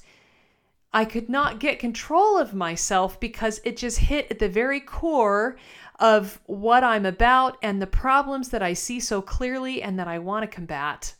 I 0.91 1.03
could 1.03 1.27
not 1.27 1.59
get 1.59 1.77
control 1.77 2.37
of 2.37 2.53
myself 2.53 3.19
because 3.19 3.59
it 3.65 3.75
just 3.75 3.99
hit 3.99 4.31
at 4.31 4.39
the 4.39 4.47
very 4.47 4.79
core 4.79 5.57
of 5.99 6.39
what 6.45 6.85
I'm 6.85 7.05
about 7.05 7.57
and 7.61 7.81
the 7.81 7.87
problems 7.87 8.47
that 8.49 8.63
I 8.63 8.71
see 8.71 9.01
so 9.01 9.21
clearly 9.21 9.81
and 9.81 9.99
that 9.99 10.07
I 10.07 10.19
want 10.19 10.43
to 10.43 10.47
combat. 10.47 11.13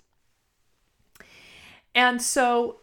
And 1.94 2.22
so 2.22 2.80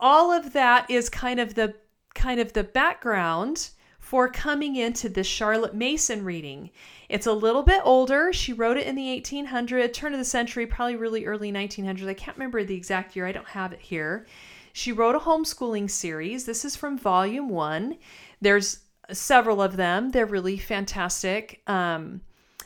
all 0.00 0.32
of 0.32 0.54
that 0.54 0.90
is 0.90 1.10
kind 1.10 1.40
of 1.40 1.54
the 1.54 1.74
kind 2.14 2.40
of 2.40 2.54
the 2.54 2.64
background 2.64 3.70
for 4.14 4.28
coming 4.28 4.76
into 4.76 5.08
this 5.08 5.26
Charlotte 5.26 5.74
Mason 5.74 6.24
reading. 6.24 6.70
It's 7.08 7.26
a 7.26 7.32
little 7.32 7.64
bit 7.64 7.80
older. 7.82 8.32
She 8.32 8.52
wrote 8.52 8.76
it 8.76 8.86
in 8.86 8.94
the 8.94 9.20
1800s, 9.20 9.92
turn 9.92 10.12
of 10.12 10.20
the 10.20 10.24
century, 10.24 10.68
probably 10.68 10.94
really 10.94 11.26
early 11.26 11.50
1900s. 11.50 12.06
I 12.06 12.14
can't 12.14 12.36
remember 12.36 12.62
the 12.62 12.76
exact 12.76 13.16
year. 13.16 13.26
I 13.26 13.32
don't 13.32 13.48
have 13.48 13.72
it 13.72 13.80
here. 13.80 14.24
She 14.72 14.92
wrote 14.92 15.16
a 15.16 15.18
homeschooling 15.18 15.90
series. 15.90 16.44
This 16.44 16.64
is 16.64 16.76
from 16.76 16.96
volume 16.96 17.48
1. 17.48 17.96
There's 18.40 18.84
several 19.10 19.60
of 19.60 19.76
them. 19.76 20.12
They're 20.12 20.26
really 20.26 20.58
fantastic. 20.58 21.60
Um, 21.66 22.20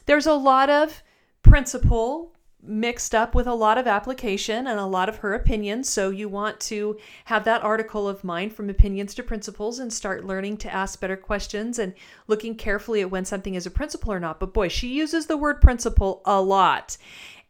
there's 0.05 0.27
a 0.27 0.35
lot 0.35 0.69
of 0.69 1.03
principle 1.41 2.35
mixed 2.63 3.15
up 3.15 3.35
with 3.35 3.47
a 3.47 3.55
lot 3.55 3.79
of 3.79 3.87
application 3.87 4.67
and 4.67 4.81
a 4.81 4.87
lot 4.87 5.09
of 5.09 5.19
her 5.19 5.35
opinions. 5.35 5.89
So 5.89 6.11
you 6.11 6.29
want 6.29 6.59
to 6.61 6.99
have 7.27 7.45
that 7.45 7.63
article 7.63 8.09
of 8.09 8.25
mine 8.25 8.51
from 8.51 8.69
opinions 8.69 9.15
to 9.15 9.23
principles 9.23 9.79
and 9.79 9.93
start 9.93 10.25
learning 10.25 10.57
to 10.59 10.73
ask 10.73 11.01
better 11.01 11.17
questions 11.17 11.79
and 11.79 11.95
looking 12.27 12.57
carefully 12.57 13.01
at 13.01 13.11
when 13.11 13.25
something 13.25 13.55
is 13.55 13.67
a 13.67 13.71
principle 13.71 14.13
or 14.13 14.21
not. 14.21 14.41
But 14.41 14.53
boy, 14.53 14.69
she 14.69 14.89
uses 14.89 15.27
the 15.27 15.37
word 15.37 15.61
principle 15.61 16.21
a 16.25 16.41
lot. 16.41 16.97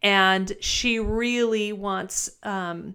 And 0.02 0.52
she 0.60 1.00
really 1.00 1.72
wants 1.72 2.30
um, 2.42 2.94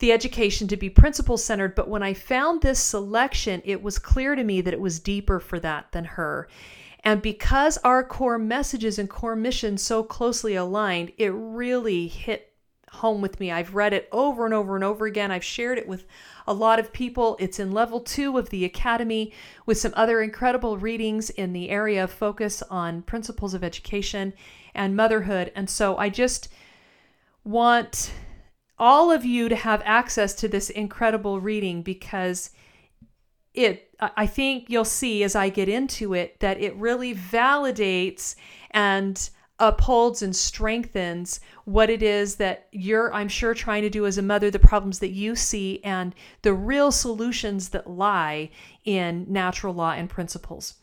the 0.00 0.12
education 0.12 0.66
to 0.68 0.76
be 0.76 0.90
principle 0.90 1.38
centered. 1.38 1.74
But 1.74 1.88
when 1.88 2.02
I 2.02 2.12
found 2.12 2.60
this 2.60 2.80
selection, 2.80 3.62
it 3.64 3.82
was 3.82 3.98
clear 3.98 4.34
to 4.34 4.44
me 4.44 4.60
that 4.60 4.74
it 4.74 4.80
was 4.80 4.98
deeper 4.98 5.38
for 5.38 5.60
that 5.60 5.92
than 5.92 6.04
her. 6.04 6.48
And 7.04 7.20
because 7.20 7.78
our 7.78 8.04
core 8.04 8.38
messages 8.38 8.98
and 8.98 9.10
core 9.10 9.36
mission 9.36 9.76
so 9.76 10.02
closely 10.02 10.54
aligned, 10.54 11.12
it 11.18 11.32
really 11.34 12.06
hit 12.06 12.52
home 12.92 13.22
with 13.22 13.40
me. 13.40 13.50
I've 13.50 13.74
read 13.74 13.92
it 13.92 14.08
over 14.12 14.44
and 14.44 14.52
over 14.52 14.74
and 14.74 14.84
over 14.84 15.06
again. 15.06 15.30
I've 15.30 15.42
shared 15.42 15.78
it 15.78 15.88
with 15.88 16.04
a 16.46 16.52
lot 16.52 16.78
of 16.78 16.92
people. 16.92 17.36
It's 17.40 17.58
in 17.58 17.72
level 17.72 18.00
two 18.00 18.36
of 18.38 18.50
the 18.50 18.64
Academy 18.64 19.32
with 19.64 19.78
some 19.78 19.94
other 19.96 20.20
incredible 20.20 20.76
readings 20.76 21.30
in 21.30 21.52
the 21.52 21.70
area 21.70 22.04
of 22.04 22.10
focus 22.10 22.62
on 22.70 23.02
principles 23.02 23.54
of 23.54 23.64
education 23.64 24.34
and 24.74 24.94
motherhood. 24.94 25.50
And 25.56 25.70
so 25.70 25.96
I 25.96 26.10
just 26.10 26.48
want 27.44 28.12
all 28.78 29.10
of 29.10 29.24
you 29.24 29.48
to 29.48 29.56
have 29.56 29.82
access 29.84 30.34
to 30.34 30.48
this 30.48 30.68
incredible 30.68 31.40
reading 31.40 31.82
because 31.82 32.50
it 33.54 33.90
I 34.00 34.26
think 34.26 34.68
you'll 34.68 34.84
see 34.84 35.22
as 35.22 35.36
I 35.36 35.48
get 35.48 35.68
into 35.68 36.14
it 36.14 36.40
that 36.40 36.60
it 36.60 36.74
really 36.76 37.14
validates 37.14 38.34
and 38.70 39.30
upholds 39.58 40.22
and 40.22 40.34
strengthens 40.34 41.38
what 41.66 41.88
it 41.88 42.02
is 42.02 42.36
that 42.36 42.66
you're 42.72 43.12
I'm 43.14 43.28
sure 43.28 43.54
trying 43.54 43.82
to 43.82 43.90
do 43.90 44.06
as 44.06 44.18
a 44.18 44.22
mother 44.22 44.50
the 44.50 44.58
problems 44.58 44.98
that 44.98 45.10
you 45.10 45.36
see 45.36 45.80
and 45.84 46.14
the 46.42 46.54
real 46.54 46.90
solutions 46.90 47.68
that 47.68 47.88
lie 47.88 48.50
in 48.84 49.26
natural 49.28 49.74
law 49.74 49.92
and 49.92 50.10
principles. 50.10 50.74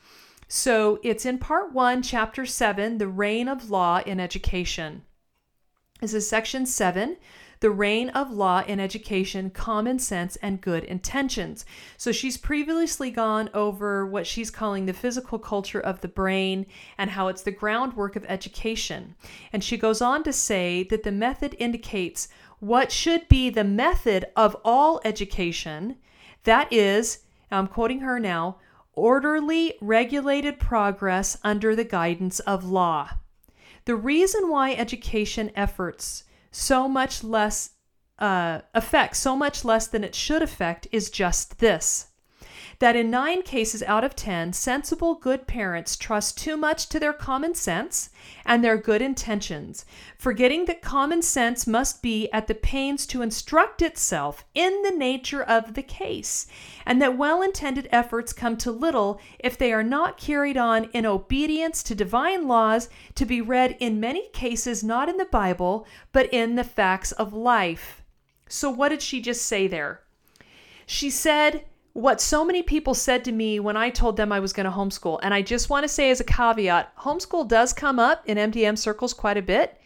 So 0.47 0.99
it's 1.03 1.25
in 1.25 1.39
part 1.39 1.73
1 1.73 2.01
chapter 2.03 2.45
7 2.45 2.99
the 2.99 3.07
reign 3.07 3.47
of 3.49 3.69
law 3.69 4.01
in 4.05 4.19
education. 4.19 5.03
This 5.99 6.13
is 6.13 6.29
section 6.29 6.65
7 6.65 7.17
the 7.61 7.71
reign 7.71 8.09
of 8.09 8.31
law 8.31 8.63
in 8.65 8.79
education, 8.79 9.49
common 9.49 9.99
sense, 9.99 10.37
and 10.37 10.61
good 10.61 10.83
intentions. 10.85 11.65
So 11.97 12.11
she's 12.11 12.37
previously 12.37 13.11
gone 13.11 13.49
over 13.53 14.05
what 14.05 14.25
she's 14.25 14.49
calling 14.49 14.85
the 14.85 14.93
physical 14.93 15.39
culture 15.39 15.79
of 15.79 16.01
the 16.01 16.07
brain 16.07 16.65
and 16.97 17.09
how 17.09 17.27
it's 17.27 17.41
the 17.41 17.51
groundwork 17.51 18.15
of 18.15 18.25
education. 18.29 19.15
And 19.51 19.63
she 19.63 19.77
goes 19.77 20.01
on 20.01 20.23
to 20.23 20.33
say 20.33 20.83
that 20.83 21.03
the 21.03 21.11
method 21.11 21.55
indicates 21.59 22.29
what 22.59 22.91
should 22.91 23.27
be 23.27 23.49
the 23.49 23.63
method 23.63 24.25
of 24.35 24.55
all 24.63 25.01
education. 25.03 25.97
That 26.43 26.71
is, 26.71 27.19
I'm 27.51 27.67
quoting 27.67 27.99
her 27.99 28.19
now, 28.19 28.57
orderly, 28.93 29.75
regulated 29.81 30.59
progress 30.59 31.37
under 31.43 31.75
the 31.75 31.83
guidance 31.83 32.39
of 32.41 32.65
law. 32.65 33.09
The 33.85 33.95
reason 33.95 34.49
why 34.49 34.73
education 34.73 35.51
efforts 35.55 36.25
so 36.51 36.87
much 36.87 37.23
less 37.23 37.71
uh, 38.17 38.61
affect, 38.73 39.15
so 39.15 39.35
much 39.35 39.63
less 39.63 39.87
than 39.87 40.03
it 40.03 40.15
should 40.15 40.41
affect, 40.41 40.87
is 40.91 41.09
just 41.09 41.59
this 41.59 42.08
that 42.79 42.95
in 42.95 43.11
nine 43.11 43.41
cases 43.41 43.83
out 43.83 44.05
of 44.05 44.15
ten, 44.15 44.53
sensible, 44.53 45.13
good 45.13 45.45
parents 45.47 45.97
trust 45.97 46.37
too 46.37 46.55
much 46.55 46.87
to 46.87 46.97
their 46.97 47.11
common 47.11 47.53
sense 47.53 48.09
and 48.45 48.63
their 48.63 48.77
good 48.77 49.01
intentions, 49.01 49.85
forgetting 50.17 50.63
that 50.65 50.81
common 50.81 51.21
sense 51.21 51.67
must 51.67 52.01
be 52.01 52.31
at 52.31 52.47
the 52.47 52.55
pains 52.55 53.05
to 53.05 53.21
instruct 53.21 53.81
itself 53.81 54.45
in 54.55 54.81
the 54.81 54.91
nature 54.91 55.43
of 55.43 55.73
the 55.73 55.83
case, 55.83 56.47
and 56.85 57.01
that 57.01 57.17
well 57.17 57.41
intended 57.41 57.89
efforts 57.91 58.31
come 58.31 58.55
to 58.55 58.71
little 58.71 59.19
if 59.39 59.57
they 59.57 59.73
are 59.73 59.83
not 59.83 60.17
carried 60.17 60.57
on 60.57 60.85
in 60.85 61.05
obedience 61.05 61.83
to 61.83 61.93
divine 61.93 62.47
laws 62.47 62.87
to 63.13 63.25
be 63.25 63.41
read 63.41 63.75
in 63.81 63.99
many 63.99 64.29
cases 64.29 64.85
not 64.85 65.09
in 65.09 65.17
the 65.17 65.25
Bible, 65.25 65.85
but 66.13 66.31
in 66.33 66.55
the 66.55 66.63
facts 66.63 67.11
of 67.11 67.33
life. 67.33 68.01
So, 68.47 68.69
what 68.69 68.89
did 68.89 69.01
she 69.01 69.21
just 69.21 69.45
say 69.45 69.67
there? 69.67 70.01
She 70.85 71.09
said, 71.09 71.65
what 71.99 72.21
so 72.21 72.45
many 72.45 72.63
people 72.63 72.93
said 72.93 73.25
to 73.25 73.31
me 73.31 73.59
when 73.59 73.75
I 73.75 73.89
told 73.89 74.17
them 74.17 74.31
I 74.31 74.39
was 74.39 74.53
going 74.53 74.65
to 74.65 74.71
homeschool. 74.71 75.19
And 75.21 75.33
I 75.33 75.41
just 75.41 75.69
want 75.69 75.83
to 75.83 75.89
say 75.89 76.09
as 76.11 76.19
a 76.19 76.23
caveat 76.23 76.95
homeschool 76.97 77.47
does 77.47 77.73
come 77.73 77.99
up 77.99 78.23
in 78.25 78.37
MDM 78.37 78.77
circles 78.77 79.13
quite 79.13 79.37
a 79.37 79.41
bit 79.41 79.79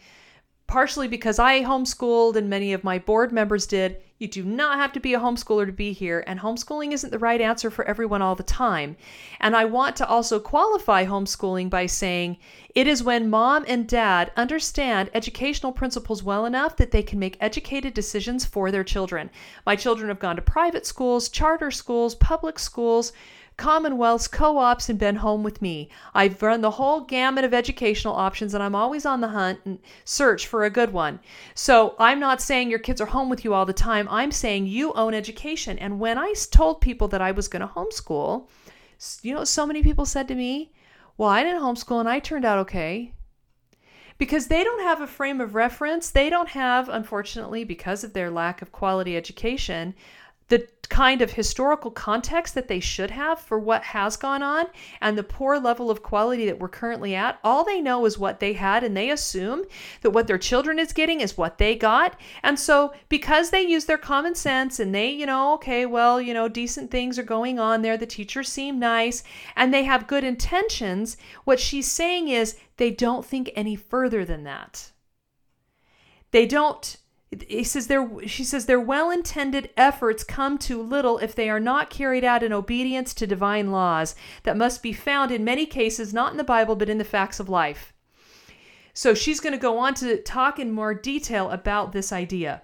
partially 0.67 1.07
because 1.07 1.39
I 1.39 1.61
homeschooled 1.61 2.35
and 2.35 2.49
many 2.49 2.73
of 2.73 2.83
my 2.83 2.97
board 2.97 3.31
members 3.31 3.67
did. 3.67 4.01
You 4.23 4.29
do 4.29 4.45
not 4.45 4.77
have 4.77 4.93
to 4.93 5.01
be 5.01 5.13
a 5.13 5.19
homeschooler 5.19 5.65
to 5.65 5.73
be 5.73 5.91
here, 5.91 6.23
and 6.25 6.39
homeschooling 6.39 6.93
isn't 6.93 7.09
the 7.09 7.19
right 7.19 7.41
answer 7.41 7.69
for 7.69 7.83
everyone 7.83 8.21
all 8.21 8.35
the 8.35 8.41
time. 8.41 8.95
And 9.41 9.53
I 9.53 9.65
want 9.65 9.97
to 9.97 10.07
also 10.07 10.39
qualify 10.39 11.05
homeschooling 11.05 11.69
by 11.69 11.87
saying 11.87 12.37
it 12.73 12.87
is 12.87 13.03
when 13.03 13.29
mom 13.29 13.65
and 13.67 13.85
dad 13.85 14.31
understand 14.37 15.09
educational 15.13 15.73
principles 15.73 16.23
well 16.23 16.45
enough 16.45 16.77
that 16.77 16.91
they 16.91 17.03
can 17.03 17.19
make 17.19 17.35
educated 17.41 17.93
decisions 17.93 18.45
for 18.45 18.71
their 18.71 18.85
children. 18.85 19.29
My 19.65 19.75
children 19.75 20.07
have 20.07 20.19
gone 20.19 20.37
to 20.37 20.41
private 20.41 20.85
schools, 20.85 21.27
charter 21.27 21.69
schools, 21.69 22.15
public 22.15 22.59
schools 22.59 23.11
Commonwealths, 23.57 24.27
co 24.27 24.57
ops, 24.57 24.89
and 24.89 24.97
been 24.97 25.17
home 25.17 25.43
with 25.43 25.61
me. 25.61 25.89
I've 26.13 26.41
run 26.41 26.61
the 26.61 26.71
whole 26.71 27.01
gamut 27.01 27.43
of 27.43 27.53
educational 27.53 28.15
options 28.15 28.53
and 28.53 28.63
I'm 28.63 28.75
always 28.75 29.05
on 29.05 29.21
the 29.21 29.27
hunt 29.27 29.59
and 29.65 29.79
search 30.05 30.47
for 30.47 30.63
a 30.63 30.69
good 30.69 30.91
one. 30.91 31.19
So 31.53 31.95
I'm 31.99 32.19
not 32.19 32.41
saying 32.41 32.69
your 32.69 32.79
kids 32.79 32.99
are 32.99 33.05
home 33.05 33.29
with 33.29 33.43
you 33.43 33.53
all 33.53 33.65
the 33.65 33.73
time. 33.73 34.07
I'm 34.09 34.31
saying 34.31 34.67
you 34.67 34.93
own 34.93 35.13
education. 35.13 35.77
And 35.77 35.99
when 35.99 36.17
I 36.17 36.33
told 36.51 36.81
people 36.81 37.07
that 37.09 37.21
I 37.21 37.31
was 37.31 37.47
going 37.47 37.61
to 37.61 37.67
homeschool, 37.67 38.47
you 39.21 39.33
know, 39.33 39.43
so 39.43 39.65
many 39.65 39.83
people 39.83 40.05
said 40.05 40.27
to 40.29 40.35
me, 40.35 40.71
Well, 41.17 41.29
I 41.29 41.43
didn't 41.43 41.61
homeschool 41.61 41.99
and 41.99 42.09
I 42.09 42.19
turned 42.19 42.45
out 42.45 42.59
okay 42.59 43.13
because 44.17 44.47
they 44.47 44.63
don't 44.63 44.83
have 44.83 45.01
a 45.01 45.07
frame 45.07 45.41
of 45.41 45.55
reference. 45.55 46.11
They 46.11 46.29
don't 46.29 46.49
have, 46.49 46.89
unfortunately, 46.89 47.63
because 47.63 48.03
of 48.03 48.13
their 48.13 48.29
lack 48.29 48.61
of 48.61 48.71
quality 48.71 49.17
education, 49.17 49.95
the 50.53 50.67
kind 50.87 51.23
of 51.23 51.31
historical 51.31 51.89
context 51.89 52.53
that 52.53 52.67
they 52.67 52.79
should 52.79 53.09
have 53.09 53.39
for 53.39 53.57
what 53.57 53.81
has 53.81 54.15
gone 54.15 54.43
on 54.43 54.65
and 55.01 55.17
the 55.17 55.23
poor 55.23 55.57
level 55.57 55.89
of 55.89 56.03
quality 56.03 56.45
that 56.45 56.59
we're 56.59 56.69
currently 56.69 57.15
at, 57.15 57.39
all 57.43 57.63
they 57.63 57.81
know 57.81 58.05
is 58.05 58.19
what 58.19 58.39
they 58.39 58.53
had 58.53 58.83
and 58.83 58.95
they 58.95 59.09
assume 59.09 59.63
that 60.01 60.11
what 60.11 60.27
their 60.27 60.37
children 60.37 60.77
is 60.77 60.93
getting 60.93 61.21
is 61.21 61.35
what 61.35 61.57
they 61.57 61.73
got. 61.75 62.19
And 62.43 62.59
so 62.59 62.93
because 63.09 63.49
they 63.49 63.63
use 63.63 63.85
their 63.85 63.97
common 63.97 64.35
sense 64.35 64.79
and 64.79 64.93
they, 64.93 65.09
you 65.09 65.25
know, 65.25 65.55
okay, 65.55 65.87
well, 65.87 66.21
you 66.21 66.35
know, 66.35 66.47
decent 66.47 66.91
things 66.91 67.17
are 67.17 67.23
going 67.23 67.57
on 67.57 67.81
there, 67.81 67.97
the 67.97 68.05
teachers 68.05 68.49
seem 68.49 68.77
nice 68.77 69.23
and 69.55 69.73
they 69.73 69.85
have 69.85 70.05
good 70.05 70.23
intentions, 70.23 71.17
what 71.45 71.59
she's 71.59 71.89
saying 71.89 72.27
is 72.27 72.57
they 72.77 72.91
don't 72.91 73.25
think 73.25 73.49
any 73.55 73.75
further 73.75 74.23
than 74.23 74.43
that. 74.43 74.91
They 76.29 76.45
don't 76.45 76.97
he 77.47 77.63
says 77.63 77.87
their 77.87 78.27
she 78.27 78.43
says 78.43 78.65
their 78.65 78.79
well-intended 78.79 79.69
efforts 79.77 80.23
come 80.23 80.57
to 80.57 80.81
little 80.81 81.17
if 81.19 81.33
they 81.35 81.49
are 81.49 81.59
not 81.59 81.89
carried 81.89 82.23
out 82.23 82.43
in 82.43 82.51
obedience 82.51 83.13
to 83.13 83.27
divine 83.27 83.71
laws 83.71 84.15
that 84.43 84.57
must 84.57 84.83
be 84.83 84.93
found 84.93 85.31
in 85.31 85.43
many 85.43 85.65
cases 85.65 86.13
not 86.13 86.31
in 86.31 86.37
the 86.37 86.43
bible 86.43 86.75
but 86.75 86.89
in 86.89 86.97
the 86.97 87.03
facts 87.03 87.39
of 87.39 87.49
life. 87.49 87.93
So 88.93 89.13
she's 89.13 89.39
going 89.39 89.53
to 89.53 89.59
go 89.59 89.79
on 89.79 89.95
to 89.95 90.21
talk 90.21 90.59
in 90.59 90.71
more 90.71 90.93
detail 90.93 91.49
about 91.49 91.93
this 91.93 92.11
idea. 92.11 92.61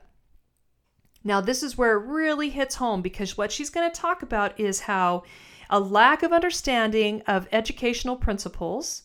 Now 1.23 1.41
this 1.41 1.63
is 1.63 1.77
where 1.77 1.93
it 1.93 2.05
really 2.05 2.49
hits 2.49 2.75
home 2.75 3.01
because 3.01 3.37
what 3.37 3.51
she's 3.51 3.69
going 3.69 3.89
to 3.89 4.01
talk 4.01 4.21
about 4.21 4.59
is 4.59 4.81
how 4.81 5.23
a 5.69 5.79
lack 5.79 6.23
of 6.23 6.33
understanding 6.33 7.21
of 7.27 7.47
educational 7.51 8.15
principles 8.15 9.03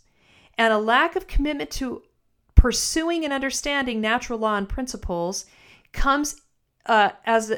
and 0.57 0.73
a 0.73 0.79
lack 0.79 1.17
of 1.17 1.27
commitment 1.27 1.71
to 1.71 2.03
pursuing 2.65 3.25
and 3.25 3.33
understanding 3.35 4.01
natural 4.01 4.39
law 4.39 4.57
and 4.57 4.71
principles 4.71 5.45
comes 5.93 6.41
uh, 6.87 7.11
as 7.27 7.53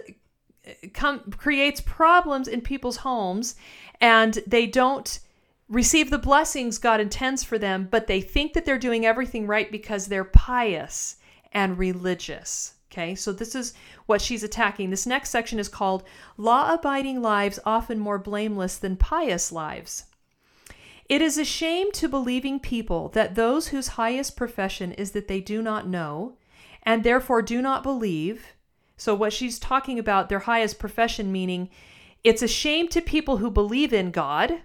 come 0.95 1.21
creates 1.31 1.81
problems 1.81 2.49
in 2.49 2.61
people's 2.61 2.97
homes 2.97 3.55
and 4.01 4.41
they 4.49 4.67
don't 4.67 5.21
receive 5.69 6.11
the 6.11 6.19
blessings 6.19 6.79
God 6.79 6.99
intends 6.99 7.45
for 7.45 7.57
them, 7.57 7.87
but 7.89 8.09
they 8.09 8.21
think 8.21 8.53
that 8.55 8.65
they're 8.65 8.81
doing 8.81 9.07
everything 9.07 9.47
right 9.47 9.71
because 9.71 10.07
they're 10.07 10.25
pious 10.25 11.19
and 11.53 11.79
religious. 11.79 12.75
Okay, 12.91 13.15
so 13.15 13.33
this 13.33 13.55
is 13.55 13.75
what 14.07 14.21
she's 14.21 14.43
attacking. 14.43 14.91
This 14.91 15.07
next 15.07 15.31
section 15.31 15.61
is 15.61 15.69
called 15.69 16.03
Law 16.37 16.75
Abiding 16.75 17.23
Lives 17.23 17.61
Often 17.65 18.01
More 18.01 18.19
Blameless 18.19 18.79
Than 18.79 18.97
Pious 18.97 19.53
Lives. 19.53 20.07
It 21.09 21.23
is 21.23 21.39
a 21.39 21.45
shame 21.45 21.93
to 21.93 22.09
believing 22.09 22.59
people 22.59 23.09
that 23.11 23.35
those 23.35 23.69
whose 23.69 23.89
highest 23.89 24.37
profession 24.37 24.93
is 24.93 25.13
that 25.13 25.29
they 25.29 25.41
do 25.41 25.63
not 25.63 25.87
know, 25.87 26.37
and 26.83 27.05
therefore 27.05 27.43
do 27.43 27.63
not 27.63 27.83
believe. 27.83 28.55
So, 28.97 29.15
what 29.15 29.33
she's 29.33 29.59
talking 29.59 29.99
about, 29.99 30.29
their 30.29 30.41
highest 30.41 30.79
profession, 30.79 31.31
meaning 31.31 31.71
it's 32.25 32.43
a 32.43 32.49
shame 32.49 32.89
to 32.89 33.01
people 33.01 33.37
who 33.37 33.51
believe 33.51 33.93
in 33.93 34.11
God 34.11 34.63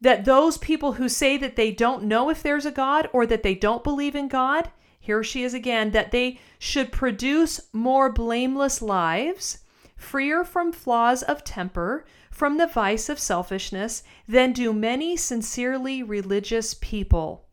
that 0.00 0.24
those 0.24 0.58
people 0.58 0.92
who 0.92 1.08
say 1.08 1.36
that 1.36 1.56
they 1.56 1.72
don't 1.72 2.04
know 2.04 2.28
if 2.30 2.42
there's 2.42 2.66
a 2.66 2.70
God 2.70 3.08
or 3.12 3.26
that 3.26 3.42
they 3.42 3.54
don't 3.54 3.84
believe 3.84 4.14
in 4.14 4.28
God, 4.28 4.70
here 4.98 5.22
she 5.22 5.42
is 5.42 5.54
again, 5.54 5.92
that 5.92 6.10
they 6.10 6.38
should 6.58 6.92
produce 6.92 7.60
more 7.72 8.10
blameless 8.10 8.82
lives, 8.82 9.60
freer 9.96 10.44
from 10.44 10.72
flaws 10.72 11.22
of 11.22 11.44
temper, 11.44 12.04
from 12.36 12.58
the 12.58 12.66
vice 12.66 13.08
of 13.08 13.18
selfishness, 13.18 14.02
than 14.28 14.52
do 14.52 14.70
many 14.70 15.16
sincerely 15.16 16.02
religious 16.02 16.74
people. 16.74 17.46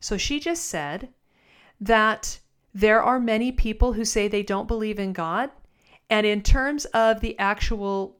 So 0.00 0.16
she 0.16 0.40
just 0.40 0.64
said 0.64 1.10
that 1.80 2.40
there 2.74 3.00
are 3.00 3.20
many 3.20 3.52
people 3.52 3.92
who 3.92 4.04
say 4.04 4.26
they 4.26 4.42
don't 4.42 4.66
believe 4.66 4.98
in 4.98 5.12
God. 5.12 5.50
And 6.10 6.26
in 6.26 6.42
terms 6.42 6.86
of 6.86 7.20
the 7.20 7.38
actual 7.38 8.16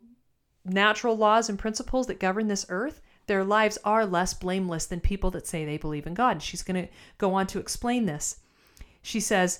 natural 0.65 1.17
laws 1.17 1.49
and 1.49 1.59
principles 1.59 2.07
that 2.07 2.21
govern 2.21 2.47
this 2.47 2.67
earth, 2.69 3.03
their 3.27 3.43
lives 3.43 3.79
are 3.85 4.07
less 4.07 4.35
blameless 4.35 4.87
than 4.87 5.00
people 5.00 5.33
that 5.33 5.49
say 5.49 5.65
they 5.65 5.77
believe 5.77 6.07
in 6.07 6.15
God. 6.15 6.37
And 6.37 6.43
she's 6.43 6.62
going 6.62 6.87
to 6.87 6.93
go 7.19 7.35
on 7.35 7.49
to 7.49 7.59
explain 7.59 8.07
this. 8.07 8.37
She 9.03 9.19
says, 9.19 9.59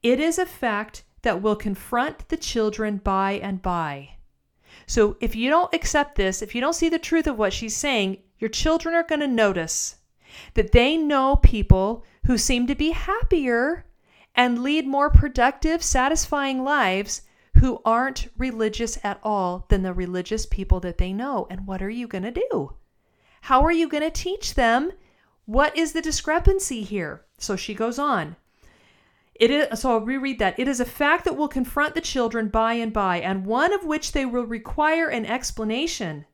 It 0.00 0.20
is 0.20 0.38
a 0.38 0.46
fact 0.46 1.02
that 1.22 1.42
will 1.42 1.56
confront 1.56 2.28
the 2.28 2.36
children 2.36 2.98
by 2.98 3.32
and 3.32 3.60
by. 3.60 4.10
So 4.86 5.16
if 5.20 5.36
you 5.36 5.50
don't 5.50 5.74
accept 5.74 6.16
this, 6.16 6.42
if 6.42 6.54
you 6.54 6.60
don't 6.60 6.74
see 6.74 6.88
the 6.88 6.98
truth 6.98 7.26
of 7.26 7.38
what 7.38 7.52
she's 7.52 7.76
saying, 7.76 8.18
your 8.38 8.50
children 8.50 8.94
are 8.94 9.02
going 9.02 9.20
to 9.20 9.28
notice 9.28 9.96
that 10.54 10.72
they 10.72 10.96
know 10.96 11.36
people 11.36 12.04
who 12.26 12.38
seem 12.38 12.66
to 12.66 12.74
be 12.74 12.90
happier 12.90 13.84
and 14.34 14.62
lead 14.62 14.86
more 14.86 15.10
productive, 15.10 15.82
satisfying 15.82 16.62
lives 16.62 17.22
who 17.58 17.80
aren't 17.84 18.28
religious 18.38 18.98
at 19.04 19.20
all 19.22 19.66
than 19.68 19.82
the 19.82 19.92
religious 19.92 20.46
people 20.46 20.80
that 20.80 20.98
they 20.98 21.12
know. 21.12 21.46
And 21.50 21.66
what 21.66 21.82
are 21.82 21.90
you 21.90 22.06
going 22.06 22.24
to 22.24 22.30
do? 22.30 22.74
How 23.42 23.62
are 23.62 23.72
you 23.72 23.88
going 23.88 24.02
to 24.02 24.10
teach 24.10 24.54
them? 24.54 24.92
What 25.46 25.76
is 25.76 25.92
the 25.92 26.02
discrepancy 26.02 26.82
here? 26.82 27.24
So 27.38 27.56
she 27.56 27.74
goes 27.74 27.98
on. 27.98 28.36
It 29.40 29.50
is, 29.50 29.80
so 29.80 29.92
I'll 29.92 30.00
reread 30.02 30.38
that. 30.38 30.58
It 30.58 30.68
is 30.68 30.80
a 30.80 30.84
fact 30.84 31.24
that 31.24 31.36
will 31.36 31.48
confront 31.48 31.94
the 31.94 32.02
children 32.02 32.48
by 32.48 32.74
and 32.74 32.92
by, 32.92 33.20
and 33.20 33.46
one 33.46 33.72
of 33.72 33.84
which 33.84 34.12
they 34.12 34.26
will 34.26 34.44
require 34.44 35.08
an 35.08 35.24
explanation. 35.24 36.26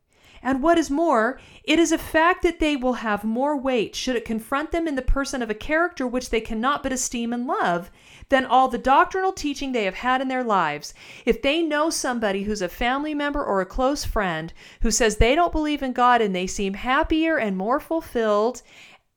And 0.42 0.60
what 0.60 0.76
is 0.76 0.90
more, 0.90 1.40
it 1.62 1.78
is 1.78 1.92
a 1.92 1.98
fact 1.98 2.42
that 2.42 2.58
they 2.58 2.76
will 2.76 2.94
have 2.94 3.24
more 3.24 3.56
weight 3.56 3.94
should 3.94 4.16
it 4.16 4.24
confront 4.24 4.72
them 4.72 4.88
in 4.88 4.96
the 4.96 5.02
person 5.02 5.40
of 5.40 5.50
a 5.50 5.54
character 5.54 6.06
which 6.06 6.30
they 6.30 6.40
cannot 6.40 6.82
but 6.82 6.92
esteem 6.92 7.32
and 7.32 7.46
love 7.46 7.90
than 8.28 8.44
all 8.44 8.68
the 8.68 8.76
doctrinal 8.78 9.32
teaching 9.32 9.70
they 9.70 9.84
have 9.84 9.94
had 9.94 10.20
in 10.20 10.26
their 10.26 10.44
lives. 10.44 10.92
If 11.24 11.42
they 11.42 11.62
know 11.62 11.90
somebody 11.90 12.42
who's 12.42 12.62
a 12.62 12.68
family 12.68 13.14
member 13.14 13.42
or 13.42 13.60
a 13.60 13.66
close 13.66 14.04
friend 14.04 14.52
who 14.82 14.90
says 14.90 15.16
they 15.16 15.36
don't 15.36 15.52
believe 15.52 15.82
in 15.82 15.92
God 15.92 16.20
and 16.20 16.34
they 16.34 16.48
seem 16.48 16.74
happier 16.74 17.38
and 17.38 17.56
more 17.56 17.78
fulfilled 17.78 18.62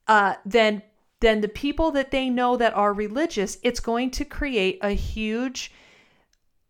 uh, 0.08 0.36
than 0.46 0.84
than 1.20 1.42
the 1.42 1.48
people 1.48 1.92
that 1.92 2.12
they 2.12 2.30
know 2.30 2.58
that 2.58 2.76
are 2.76 2.94
religious, 2.94 3.58
it's 3.64 3.80
going 3.80 4.12
to 4.12 4.26
create 4.26 4.80
a 4.82 4.92
huge 4.92 5.72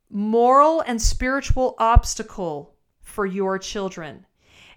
moral 0.10 0.82
and 0.82 1.02
spiritual 1.02 1.76
obstacle 1.78 2.74
for 3.02 3.26
your 3.26 3.60
children. 3.60 4.26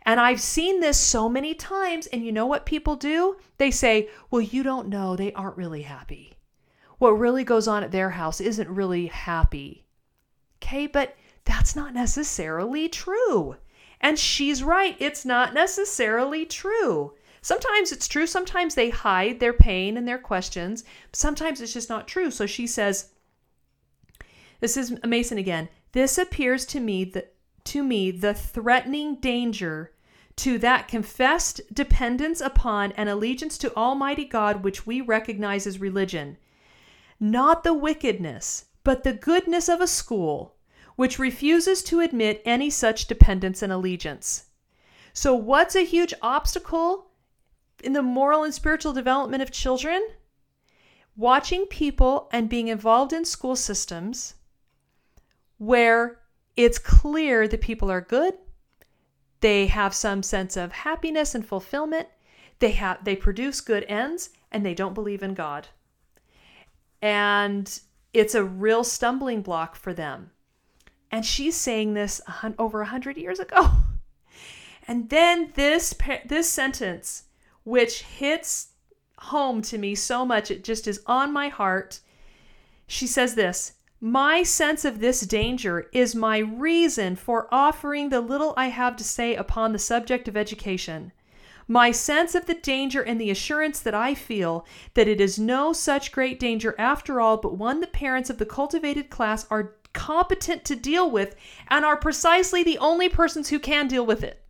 And 0.04 0.20
I've 0.20 0.40
seen 0.40 0.80
this 0.80 0.98
so 0.98 1.28
many 1.28 1.54
times. 1.54 2.06
And 2.08 2.24
you 2.24 2.32
know 2.32 2.46
what 2.46 2.66
people 2.66 2.96
do? 2.96 3.36
They 3.58 3.70
say, 3.70 4.08
well, 4.30 4.42
you 4.42 4.62
don't 4.62 4.88
know. 4.88 5.16
They 5.16 5.32
aren't 5.32 5.56
really 5.56 5.82
happy 5.82 6.32
what 7.02 7.18
really 7.18 7.42
goes 7.42 7.66
on 7.66 7.82
at 7.82 7.90
their 7.90 8.10
house 8.10 8.40
isn't 8.40 8.68
really 8.68 9.06
happy. 9.06 9.84
Okay, 10.62 10.86
but 10.86 11.16
that's 11.44 11.74
not 11.74 11.92
necessarily 11.92 12.88
true. 12.88 13.56
And 14.00 14.16
she's 14.16 14.62
right, 14.62 14.94
it's 15.00 15.24
not 15.24 15.52
necessarily 15.52 16.46
true. 16.46 17.14
Sometimes 17.42 17.92
it's 17.92 18.08
true, 18.08 18.26
sometimes 18.26 18.74
they 18.74 18.88
hide 18.88 19.40
their 19.40 19.52
pain 19.52 19.96
and 19.96 20.08
their 20.08 20.18
questions, 20.18 20.84
sometimes 21.12 21.60
it's 21.60 21.74
just 21.74 21.90
not 21.90 22.08
true. 22.08 22.30
So 22.30 22.46
she 22.46 22.66
says, 22.66 23.10
This 24.60 24.76
is 24.76 24.96
Mason 25.04 25.38
again. 25.38 25.68
This 25.92 26.16
appears 26.16 26.64
to 26.66 26.80
me 26.80 27.04
that 27.04 27.34
to 27.64 27.82
me 27.82 28.10
the 28.10 28.32
threatening 28.32 29.16
danger 29.16 29.92
to 30.36 30.56
that 30.58 30.88
confessed 30.88 31.60
dependence 31.72 32.40
upon 32.40 32.92
and 32.92 33.08
allegiance 33.08 33.58
to 33.58 33.76
Almighty 33.76 34.24
God 34.24 34.64
which 34.64 34.86
we 34.86 35.00
recognize 35.00 35.66
as 35.66 35.78
religion 35.78 36.38
not 37.22 37.62
the 37.62 37.72
wickedness, 37.72 38.64
but 38.82 39.04
the 39.04 39.12
goodness 39.12 39.68
of 39.68 39.80
a 39.80 39.86
school 39.86 40.56
which 40.96 41.20
refuses 41.20 41.80
to 41.84 42.00
admit 42.00 42.42
any 42.44 42.68
such 42.68 43.06
dependence 43.06 43.62
and 43.62 43.72
allegiance. 43.72 44.46
So, 45.12 45.32
what's 45.32 45.76
a 45.76 45.84
huge 45.84 46.12
obstacle 46.20 47.11
in 47.82 47.92
the 47.92 48.02
moral 48.02 48.44
and 48.44 48.54
spiritual 48.54 48.92
development 48.92 49.42
of 49.42 49.50
children? 49.50 50.06
Watching 51.16 51.66
people 51.66 52.28
and 52.32 52.48
being 52.48 52.68
involved 52.68 53.12
in 53.12 53.24
school 53.24 53.56
systems 53.56 54.34
where 55.58 56.20
it's 56.56 56.78
clear 56.78 57.46
that 57.46 57.60
people 57.60 57.90
are 57.90 58.00
good, 58.00 58.34
they 59.40 59.66
have 59.66 59.94
some 59.94 60.22
sense 60.22 60.56
of 60.56 60.72
happiness 60.72 61.34
and 61.34 61.46
fulfillment, 61.46 62.08
they 62.58 62.72
have 62.72 63.04
they 63.04 63.16
produce 63.16 63.60
good 63.60 63.84
ends, 63.88 64.30
and 64.50 64.64
they 64.64 64.74
don't 64.74 64.94
believe 64.94 65.22
in 65.22 65.34
God 65.34 65.68
and 67.02 67.80
it's 68.14 68.34
a 68.34 68.44
real 68.44 68.84
stumbling 68.84 69.42
block 69.42 69.74
for 69.74 69.92
them. 69.92 70.30
And 71.10 71.26
she's 71.26 71.56
saying 71.56 71.92
this 71.92 72.20
over 72.58 72.80
a 72.80 72.86
hundred 72.86 73.18
years 73.18 73.40
ago. 73.40 73.68
And 74.88 75.10
then 75.10 75.52
this 75.54 75.94
this 76.26 76.50
sentence, 76.50 77.26
which 77.64 78.02
hits 78.02 78.68
home 79.18 79.62
to 79.62 79.78
me 79.78 79.94
so 79.94 80.24
much, 80.26 80.50
it 80.50 80.64
just 80.64 80.86
is 80.88 81.00
on 81.06 81.32
my 81.32 81.48
heart. 81.48 82.00
She 82.86 83.06
says 83.06 83.34
this 83.34 83.74
My 84.00 84.42
sense 84.42 84.84
of 84.84 84.98
this 84.98 85.20
danger 85.20 85.88
is 85.92 86.14
my 86.14 86.38
reason 86.38 87.16
for 87.16 87.48
offering 87.52 88.08
the 88.08 88.20
little 88.20 88.52
I 88.56 88.66
have 88.66 88.96
to 88.96 89.04
say 89.04 89.34
upon 89.34 89.72
the 89.72 89.78
subject 89.78 90.28
of 90.28 90.36
education. 90.36 91.12
My 91.68 91.92
sense 91.92 92.34
of 92.34 92.46
the 92.46 92.54
danger 92.54 93.00
and 93.02 93.20
the 93.20 93.30
assurance 93.30 93.80
that 93.80 93.94
I 93.94 94.14
feel 94.14 94.66
that 94.94 95.08
it 95.08 95.20
is 95.20 95.38
no 95.38 95.72
such 95.72 96.12
great 96.12 96.40
danger 96.40 96.74
after 96.76 97.20
all, 97.20 97.36
but 97.36 97.56
one 97.56 97.80
the 97.80 97.86
parents 97.86 98.28
of 98.28 98.38
the 98.38 98.46
cultivated 98.46 99.08
class 99.08 99.46
are 99.48 99.76
competent 99.92 100.64
to 100.64 100.74
deal 100.74 101.10
with 101.10 101.36
and 101.68 101.84
are 101.84 101.96
precisely 101.96 102.62
the 102.62 102.78
only 102.78 103.08
persons 103.08 103.48
who 103.48 103.58
can 103.58 103.86
deal 103.86 104.04
with 104.04 104.24
it. 104.24 104.41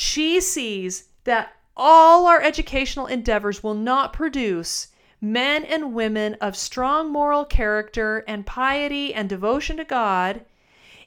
She 0.00 0.40
sees 0.40 1.08
that 1.24 1.56
all 1.76 2.28
our 2.28 2.40
educational 2.40 3.06
endeavors 3.06 3.64
will 3.64 3.74
not 3.74 4.12
produce 4.12 4.92
men 5.20 5.64
and 5.64 5.92
women 5.92 6.34
of 6.34 6.56
strong 6.56 7.10
moral 7.10 7.44
character 7.44 8.22
and 8.28 8.46
piety 8.46 9.12
and 9.12 9.28
devotion 9.28 9.76
to 9.78 9.84
God 9.84 10.44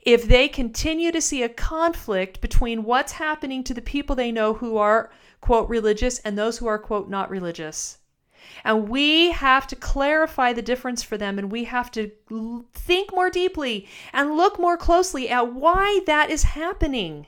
if 0.02 0.24
they 0.24 0.50
continue 0.50 1.10
to 1.14 1.22
see 1.22 1.42
a 1.42 1.48
conflict 1.48 2.42
between 2.42 2.84
what's 2.84 3.14
happening 3.14 3.64
to 3.64 3.74
the 3.74 3.82
people 3.82 4.14
they 4.14 4.30
know 4.30 4.56
who 4.56 4.76
are, 4.76 5.10
quote, 5.40 5.70
religious 5.70 6.20
and 6.20 6.38
those 6.38 6.58
who 6.58 6.68
are, 6.68 6.78
quote, 6.78 7.10
not 7.10 7.30
religious. 7.30 8.00
And 8.66 8.90
we 8.90 9.32
have 9.32 9.68
to 9.68 9.76
clarify 9.78 10.52
the 10.52 10.62
difference 10.62 11.02
for 11.02 11.18
them 11.18 11.40
and 11.40 11.50
we 11.50 11.64
have 11.64 11.92
to 11.92 12.12
think 12.74 13.14
more 13.14 13.30
deeply 13.30 13.88
and 14.12 14.36
look 14.36 14.60
more 14.60 14.76
closely 14.76 15.30
at 15.30 15.54
why 15.54 16.02
that 16.08 16.30
is 16.30 16.44
happening 16.44 17.28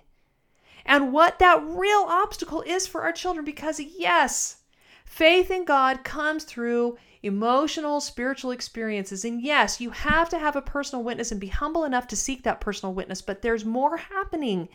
and 0.86 1.14
what 1.14 1.40
that 1.40 1.64
real 1.64 2.06
obstacle 2.08 2.62
is 2.62 2.88
for 2.88 3.02
our 3.02 3.12
children. 3.12 3.46
Because, 3.46 3.80
yes, 3.80 4.58
faith 5.06 5.52
in 5.52 5.66
God 5.66 6.04
comes 6.04 6.44
through 6.44 6.98
emotional, 7.24 8.02
spiritual 8.02 8.52
experiences. 8.52 9.24
And 9.24 9.42
yes, 9.42 9.80
you 9.80 9.92
have 9.92 10.28
to 10.30 10.38
have 10.38 10.56
a 10.56 10.62
personal 10.62 11.04
witness 11.04 11.32
and 11.32 11.40
be 11.40 11.48
humble 11.48 11.86
enough 11.86 12.08
to 12.08 12.16
seek 12.16 12.44
that 12.44 12.60
personal 12.60 12.94
witness, 12.94 13.22
but 13.22 13.42
there's 13.42 13.64
more 13.64 13.96
happening. 13.98 14.68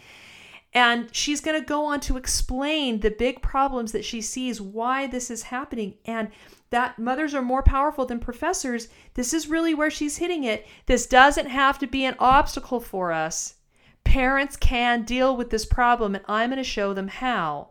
And 0.73 1.15
she's 1.15 1.41
going 1.41 1.61
to 1.61 1.67
go 1.67 1.85
on 1.87 2.01
to 2.01 2.17
explain 2.17 3.01
the 3.01 3.11
big 3.11 3.43
problems 3.43 3.93
that 3.93 4.05
she 4.05 4.21
sees, 4.21 4.61
why 4.61 5.07
this 5.07 5.31
is 5.31 5.43
happening, 5.45 5.95
and 6.05 6.29
that 6.71 6.99
mothers 6.99 7.35
are 7.35 7.43
more 7.43 7.63
powerful 7.63 8.05
than 8.05 8.19
professors. 8.19 8.89
This 9.15 9.33
is 9.33 9.49
really 9.49 9.75
where 9.75 9.91
she's 9.91 10.19
hitting 10.19 10.45
it. 10.45 10.67
This 10.87 11.07
doesn't 11.07 11.47
have 11.47 11.79
to 11.79 11.87
be 11.87 12.05
an 12.05 12.17
obstacle 12.19 12.81
for 12.81 13.13
us. 13.13 13.55
Parents 14.05 14.57
can 14.57 15.03
deal 15.03 15.37
with 15.37 15.51
this 15.51 15.67
problem, 15.67 16.15
and 16.15 16.25
I'm 16.29 16.51
going 16.51 16.59
to 16.59 16.65
show 16.65 16.95
them 16.95 17.09
how. 17.09 17.71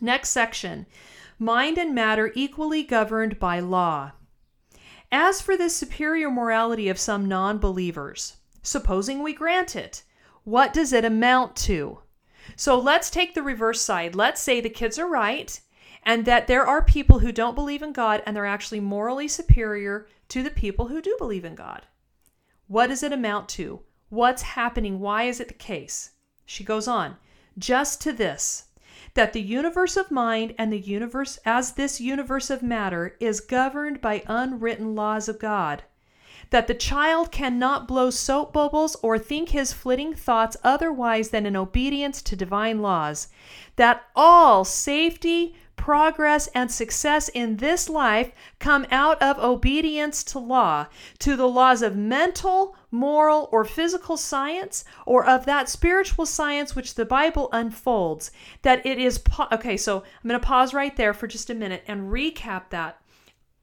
Next 0.00 0.30
section 0.30 0.86
mind 1.38 1.78
and 1.78 1.94
matter 1.94 2.32
equally 2.34 2.82
governed 2.82 3.38
by 3.38 3.60
law. 3.60 4.12
As 5.10 5.40
for 5.40 5.56
the 5.56 5.68
superior 5.68 6.30
morality 6.30 6.88
of 6.88 6.98
some 6.98 7.26
non 7.26 7.58
believers, 7.58 8.36
supposing 8.62 9.22
we 9.22 9.32
grant 9.32 9.76
it, 9.76 10.02
what 10.44 10.72
does 10.72 10.92
it 10.92 11.04
amount 11.04 11.56
to? 11.56 12.00
So 12.56 12.78
let's 12.78 13.10
take 13.10 13.34
the 13.34 13.42
reverse 13.42 13.80
side. 13.80 14.14
Let's 14.14 14.40
say 14.40 14.60
the 14.60 14.68
kids 14.68 14.98
are 14.98 15.08
right 15.08 15.60
and 16.02 16.24
that 16.26 16.46
there 16.46 16.66
are 16.66 16.84
people 16.84 17.20
who 17.20 17.32
don't 17.32 17.54
believe 17.54 17.82
in 17.82 17.92
God 17.92 18.22
and 18.26 18.36
they're 18.36 18.46
actually 18.46 18.80
morally 18.80 19.28
superior 19.28 20.06
to 20.28 20.42
the 20.42 20.50
people 20.50 20.88
who 20.88 21.00
do 21.00 21.16
believe 21.18 21.44
in 21.44 21.54
God. 21.54 21.86
What 22.66 22.88
does 22.88 23.02
it 23.02 23.12
amount 23.12 23.48
to? 23.50 23.80
What's 24.14 24.42
happening? 24.42 25.00
Why 25.00 25.24
is 25.24 25.40
it 25.40 25.48
the 25.48 25.54
case? 25.54 26.12
She 26.46 26.62
goes 26.62 26.86
on, 26.86 27.16
just 27.58 28.00
to 28.02 28.12
this 28.12 28.66
that 29.14 29.32
the 29.32 29.42
universe 29.42 29.96
of 29.96 30.12
mind 30.12 30.54
and 30.56 30.72
the 30.72 30.78
universe 30.78 31.40
as 31.44 31.72
this 31.72 32.00
universe 32.00 32.48
of 32.48 32.62
matter 32.62 33.16
is 33.18 33.40
governed 33.40 34.00
by 34.00 34.22
unwritten 34.28 34.94
laws 34.94 35.28
of 35.28 35.40
God 35.40 35.82
that 36.50 36.66
the 36.68 36.74
child 36.74 37.32
cannot 37.32 37.88
blow 37.88 38.10
soap 38.10 38.52
bubbles 38.52 38.96
or 39.02 39.18
think 39.18 39.48
his 39.48 39.72
flitting 39.72 40.14
thoughts 40.14 40.56
otherwise 40.62 41.30
than 41.30 41.46
in 41.46 41.56
obedience 41.56 42.22
to 42.22 42.36
divine 42.36 42.80
laws, 42.80 43.28
that 43.76 44.04
all 44.14 44.64
safety, 44.64 45.56
progress, 45.74 46.46
and 46.54 46.70
success 46.70 47.28
in 47.30 47.56
this 47.56 47.88
life 47.88 48.30
come 48.58 48.86
out 48.90 49.20
of 49.20 49.38
obedience 49.38 50.22
to 50.22 50.38
law, 50.38 50.86
to 51.18 51.34
the 51.34 51.48
laws 51.48 51.82
of 51.82 51.96
mental, 51.96 52.76
moral, 52.94 53.48
or 53.52 53.64
physical 53.64 54.16
science, 54.16 54.84
or 55.04 55.26
of 55.26 55.44
that 55.44 55.68
spiritual 55.68 56.24
science 56.24 56.74
which 56.74 56.94
the 56.94 57.04
Bible 57.04 57.48
unfolds. 57.52 58.30
That 58.62 58.86
it 58.86 58.98
is. 58.98 59.18
Po- 59.18 59.48
okay, 59.52 59.76
so 59.76 59.98
I'm 59.98 60.28
going 60.28 60.40
to 60.40 60.46
pause 60.46 60.72
right 60.72 60.96
there 60.96 61.12
for 61.12 61.26
just 61.26 61.50
a 61.50 61.54
minute 61.54 61.82
and 61.86 62.12
recap 62.12 62.70
that. 62.70 63.00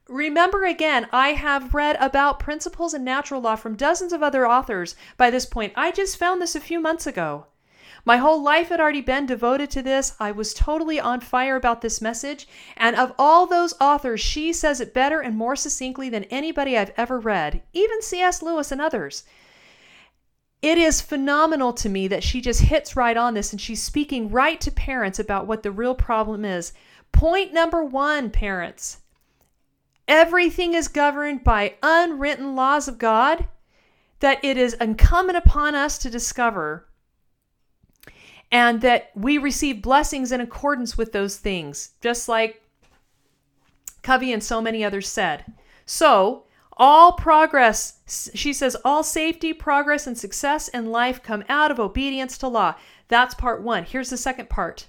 Remember 0.08 0.64
again, 0.64 1.08
I 1.12 1.30
have 1.30 1.74
read 1.74 1.96
about 1.98 2.38
principles 2.38 2.92
in 2.92 3.02
natural 3.04 3.40
law 3.40 3.56
from 3.56 3.76
dozens 3.76 4.12
of 4.12 4.22
other 4.22 4.46
authors 4.46 4.94
by 5.16 5.30
this 5.30 5.46
point. 5.46 5.72
I 5.76 5.90
just 5.90 6.16
found 6.16 6.42
this 6.42 6.54
a 6.54 6.60
few 6.60 6.80
months 6.80 7.06
ago. 7.06 7.46
My 8.04 8.16
whole 8.16 8.42
life 8.42 8.68
had 8.68 8.80
already 8.80 9.00
been 9.00 9.26
devoted 9.26 9.70
to 9.70 9.82
this. 9.82 10.14
I 10.18 10.32
was 10.32 10.54
totally 10.54 10.98
on 10.98 11.20
fire 11.20 11.54
about 11.56 11.82
this 11.82 12.00
message. 12.00 12.48
And 12.76 12.96
of 12.96 13.14
all 13.18 13.46
those 13.46 13.74
authors, 13.80 14.20
she 14.20 14.52
says 14.52 14.80
it 14.80 14.92
better 14.92 15.20
and 15.20 15.36
more 15.36 15.54
succinctly 15.54 16.08
than 16.08 16.24
anybody 16.24 16.76
I've 16.76 16.92
ever 16.96 17.20
read, 17.20 17.62
even 17.72 18.02
C.S. 18.02 18.42
Lewis 18.42 18.72
and 18.72 18.80
others. 18.80 19.24
It 20.62 20.78
is 20.78 21.00
phenomenal 21.00 21.72
to 21.74 21.88
me 21.88 22.08
that 22.08 22.24
she 22.24 22.40
just 22.40 22.62
hits 22.62 22.96
right 22.96 23.16
on 23.16 23.34
this 23.34 23.52
and 23.52 23.60
she's 23.60 23.82
speaking 23.82 24.30
right 24.30 24.60
to 24.60 24.70
parents 24.70 25.18
about 25.18 25.46
what 25.46 25.62
the 25.62 25.72
real 25.72 25.94
problem 25.94 26.44
is. 26.44 26.72
Point 27.12 27.52
number 27.52 27.84
one, 27.84 28.30
parents 28.30 28.98
everything 30.08 30.74
is 30.74 30.88
governed 30.88 31.42
by 31.44 31.74
unwritten 31.82 32.54
laws 32.56 32.88
of 32.88 32.98
God 32.98 33.46
that 34.20 34.44
it 34.44 34.56
is 34.56 34.74
incumbent 34.74 35.38
upon 35.38 35.74
us 35.74 35.96
to 35.98 36.10
discover 36.10 36.86
and 38.52 38.82
that 38.82 39.10
we 39.14 39.38
receive 39.38 39.80
blessings 39.80 40.30
in 40.30 40.40
accordance 40.40 40.98
with 40.98 41.12
those 41.12 41.38
things, 41.38 41.94
just 42.02 42.28
like 42.28 42.62
Covey 44.02 44.32
and 44.32 44.44
so 44.44 44.60
many 44.60 44.84
others 44.84 45.08
said. 45.08 45.44
So, 45.86 46.44
all 46.76 47.12
progress, 47.12 48.30
she 48.34 48.52
says, 48.52 48.76
all 48.84 49.02
safety, 49.02 49.52
progress, 49.52 50.06
and 50.06 50.16
success 50.16 50.68
in 50.68 50.90
life 50.90 51.22
come 51.22 51.44
out 51.48 51.70
of 51.70 51.80
obedience 51.80 52.36
to 52.38 52.48
law. 52.48 52.74
That's 53.08 53.34
part 53.34 53.62
one. 53.62 53.84
Here's 53.84 54.10
the 54.10 54.16
second 54.16 54.48
part 54.48 54.88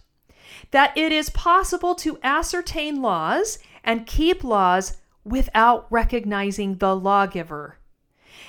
that 0.72 0.96
it 0.98 1.12
is 1.12 1.30
possible 1.30 1.96
to 1.96 2.18
ascertain 2.24 3.02
laws 3.02 3.60
and 3.84 4.08
keep 4.08 4.44
laws 4.44 4.98
without 5.24 5.88
recognizing 5.90 6.78
the 6.78 6.96
lawgiver 6.96 7.78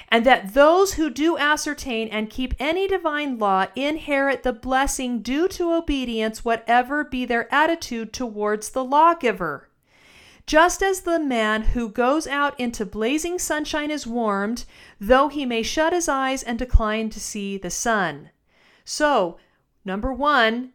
and 0.08 0.24
that 0.24 0.54
those 0.54 0.94
who 0.94 1.10
do 1.10 1.36
ascertain 1.38 2.08
and 2.08 2.30
keep 2.30 2.54
any 2.58 2.86
divine 2.86 3.38
law 3.38 3.66
inherit 3.74 4.42
the 4.42 4.52
blessing 4.52 5.20
due 5.20 5.48
to 5.48 5.72
obedience, 5.72 6.44
whatever 6.44 7.04
be 7.04 7.24
their 7.24 7.52
attitude 7.52 8.12
towards 8.12 8.70
the 8.70 8.84
lawgiver. 8.84 9.68
Just 10.46 10.82
as 10.82 11.00
the 11.00 11.18
man 11.18 11.62
who 11.62 11.88
goes 11.88 12.26
out 12.26 12.58
into 12.60 12.84
blazing 12.84 13.38
sunshine 13.38 13.90
is 13.90 14.06
warmed, 14.06 14.66
though 15.00 15.28
he 15.28 15.46
may 15.46 15.62
shut 15.62 15.92
his 15.92 16.08
eyes 16.08 16.42
and 16.42 16.58
decline 16.58 17.08
to 17.10 17.20
see 17.20 17.56
the 17.56 17.70
sun. 17.70 18.30
So, 18.84 19.38
number 19.84 20.12
one, 20.12 20.72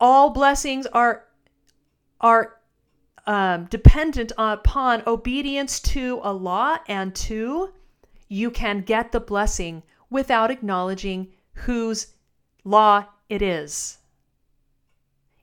all 0.00 0.30
blessings 0.30 0.86
are 0.86 1.26
are 2.20 2.59
um, 3.26 3.66
dependent 3.66 4.32
upon 4.38 5.02
obedience 5.06 5.80
to 5.80 6.20
a 6.22 6.32
law, 6.32 6.78
and 6.88 7.14
two, 7.14 7.72
you 8.28 8.50
can 8.50 8.82
get 8.82 9.12
the 9.12 9.20
blessing 9.20 9.82
without 10.08 10.50
acknowledging 10.50 11.28
whose 11.52 12.14
law 12.64 13.06
it 13.28 13.42
is. 13.42 13.98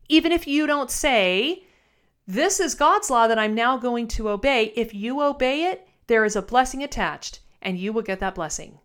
Even 0.09 0.31
if 0.31 0.47
you 0.47 0.67
don't 0.67 0.91
say, 0.91 1.63
This 2.25 2.59
is 2.59 2.75
God's 2.75 3.09
law 3.09 3.27
that 3.27 3.39
I'm 3.39 3.55
now 3.55 3.77
going 3.77 4.07
to 4.09 4.29
obey, 4.29 4.73
if 4.75 4.93
you 4.93 5.21
obey 5.21 5.65
it, 5.65 5.87
there 6.07 6.25
is 6.25 6.35
a 6.35 6.41
blessing 6.41 6.83
attached, 6.83 7.39
and 7.61 7.77
you 7.77 7.91
will 7.93 8.01
get 8.01 8.19
that 8.19 8.35
blessing. 8.35 8.79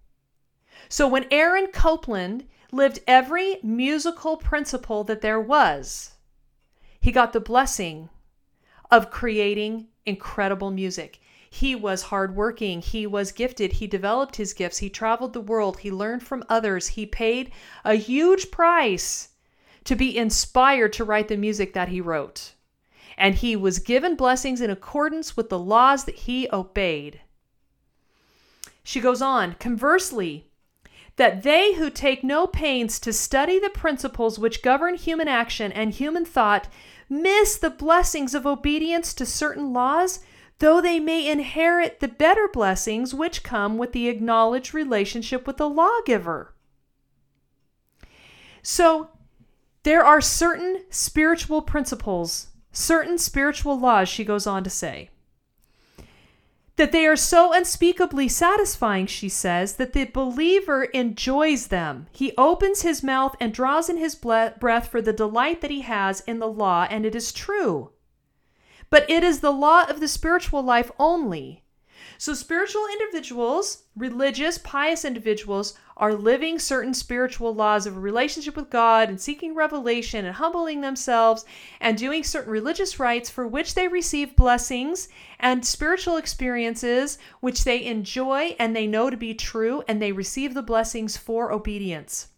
So 0.89 1.07
when 1.07 1.27
Aaron 1.31 1.69
Copland 1.73 2.47
lived 2.73 3.01
every 3.07 3.59
musical 3.63 4.37
principle 4.37 5.05
that 5.05 5.21
there 5.21 5.41
was, 5.41 6.15
he 7.01 7.13
got 7.13 7.33
the 7.33 7.41
blessing 7.41 8.09
of 8.93 9.11
creating 9.11 9.87
incredible 10.05 10.71
music. 10.71 11.19
He 11.49 11.75
was 11.75 12.03
hardworking. 12.03 12.83
He 12.83 13.07
was 13.07 13.33
gifted. 13.33 13.73
He 13.73 13.87
developed 13.87 14.37
his 14.37 14.53
gifts. 14.53 14.79
He 14.79 14.91
traveled 14.91 15.33
the 15.33 15.41
world. 15.41 15.79
He 15.79 15.91
learned 15.91 16.23
from 16.23 16.45
others. 16.49 16.89
He 16.89 17.07
paid 17.07 17.51
a 17.85 17.95
huge 17.95 18.51
price 18.51 19.31
to 19.85 19.97
be 19.97 20.17
inspired 20.17 20.93
to 20.93 21.05
write 21.05 21.29
the 21.29 21.37
music 21.39 21.73
that 21.73 21.89
he 21.89 22.01
wrote. 22.01 22.53
And 23.17 23.35
he 23.35 23.57
was 23.57 23.79
given 23.79 24.15
blessings 24.15 24.61
in 24.61 24.71
accordance 24.71 25.37
with 25.37 25.49
the 25.49 25.59
laws 25.59 26.05
that 26.05 26.15
he 26.15 26.49
obeyed. 26.53 27.21
She 28.85 29.01
goes 29.01 29.23
on, 29.23 29.55
conversely, 29.55 30.51
that 31.17 31.43
they 31.43 31.75
who 31.75 31.91
take 31.91 32.25
no 32.25 32.47
pains 32.47 32.99
to 33.01 33.13
study 33.13 33.59
the 33.59 33.71
principles 33.71 34.39
which 34.39 34.63
govern 34.63 34.97
human 34.97 35.29
action 35.29 35.71
and 35.73 35.93
human 35.93 36.25
thought 36.25 36.69
miss 37.13 37.59
the 37.59 37.71
blessings 37.71 38.35
of 38.35 38.47
obedience 38.47 39.13
to 39.13 39.27
certain 39.27 39.73
laws, 39.73 40.21
though 40.59 40.81
they 40.81 40.99
may 40.99 41.31
inherit 41.31 42.01
the 42.01 42.09
better 42.09 42.49
blessings 42.51 43.13
which 43.13 43.43
come 43.43 43.77
with 43.77 43.93
the 43.93 44.09
acknowledged 44.09 44.73
relationship 44.73 45.47
with 45.47 45.59
the 45.59 45.69
lawgiver. 45.69 46.55
So, 48.63 49.11
there 49.83 50.05
are 50.05 50.21
certain 50.21 50.85
spiritual 50.89 51.61
principles, 51.61 52.49
certain 52.73 53.19
spiritual 53.19 53.79
laws, 53.79 54.09
she 54.09 54.25
goes 54.25 54.47
on 54.47 54.65
to 54.65 54.71
say 54.71 55.11
that 56.77 56.91
they 56.93 57.07
are 57.07 57.17
so 57.17 57.53
unspeakably 57.53 58.29
satisfying, 58.29 59.07
she 59.07 59.29
says, 59.29 59.75
that 59.77 59.93
the 59.93 60.05
believer 60.05 60.85
enjoys 60.85 61.67
them. 61.67 62.07
He 62.13 62.33
opens 62.39 62.83
his 62.83 63.03
mouth 63.03 63.37
and 63.39 63.53
draws 63.53 63.91
in 63.91 63.99
his 63.99 64.15
breath 64.15 64.89
for 64.89 65.03
the 65.03 65.13
delight 65.13 65.61
that 65.61 65.71
he 65.71 65.83
has 65.83 66.21
in 66.21 66.39
the 66.39 66.49
law, 66.49 66.87
and 66.89 67.05
it 67.05 67.15
is 67.15 67.33
true. 67.33 67.91
But 68.89 69.09
it 69.11 69.23
is 69.23 69.41
the 69.41 69.53
law 69.53 69.85
of 69.85 70.01
the 70.01 70.09
spiritual 70.09 70.63
life 70.63 70.91
only 70.99 71.65
so, 72.23 72.35
spiritual 72.35 72.87
individuals, 72.87 73.83
religious, 73.97 74.57
pious 74.57 75.05
individuals, 75.05 75.77
are 75.97 76.15
living 76.15 76.61
certain 76.61 76.95
spiritual 76.95 77.53
laws 77.53 77.85
of 77.85 77.97
a 77.97 78.01
relationship 78.01 78.55
with 78.55 78.71
God 78.71 79.09
and 79.09 79.21
seeking 79.21 79.57
revelation 79.57 80.25
and 80.25 80.37
humbling 80.37 80.83
themselves 80.83 81.45
and 81.81 81.99
doing 81.99 82.23
certain 82.23 82.53
religious 82.53 83.01
rites 83.01 83.29
for 83.29 83.49
which 83.49 83.75
they 83.75 83.89
receive 83.89 84.37
blessings 84.37 85.09
and 85.41 85.67
spiritual 85.67 86.17
experiences 86.17 87.19
which 87.41 87.65
they 87.65 87.85
enjoy 87.85 88.55
and 88.57 88.77
they 88.77 88.87
know 88.87 89.11
to 89.11 89.17
be 89.17 89.35
true 89.35 89.83
and 89.89 90.01
they 90.01 90.13
receive 90.13 90.55
the 90.55 90.63
blessings 90.63 91.17
for 91.17 91.51
obedience. 91.51 92.29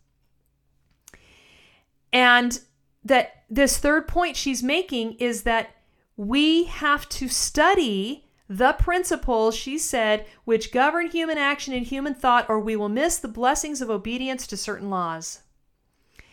And 2.11 2.59
that 3.05 3.45
this 3.51 3.77
third 3.77 4.09
point 4.09 4.35
she's 4.35 4.63
making 4.63 5.17
is 5.19 5.43
that 5.43 5.75
we 6.17 6.65
have 6.65 7.07
to 7.11 7.29
study 7.29 8.24
the 8.49 8.75
principles, 8.75 9.57
she 9.57 9.79
said, 9.79 10.27
which 10.45 10.73
govern 10.73 11.09
human 11.09 11.39
action 11.39 11.73
and 11.73 11.87
human 11.87 12.15
thought, 12.15 12.47
or 12.49 12.61
we 12.61 12.77
will 12.77 12.91
miss 12.91 13.19
the 13.19 13.29
blessings 13.29 13.81
of 13.81 13.89
obedience 13.89 14.47
to 14.47 14.57
certain 14.57 14.91
laws. 14.91 15.41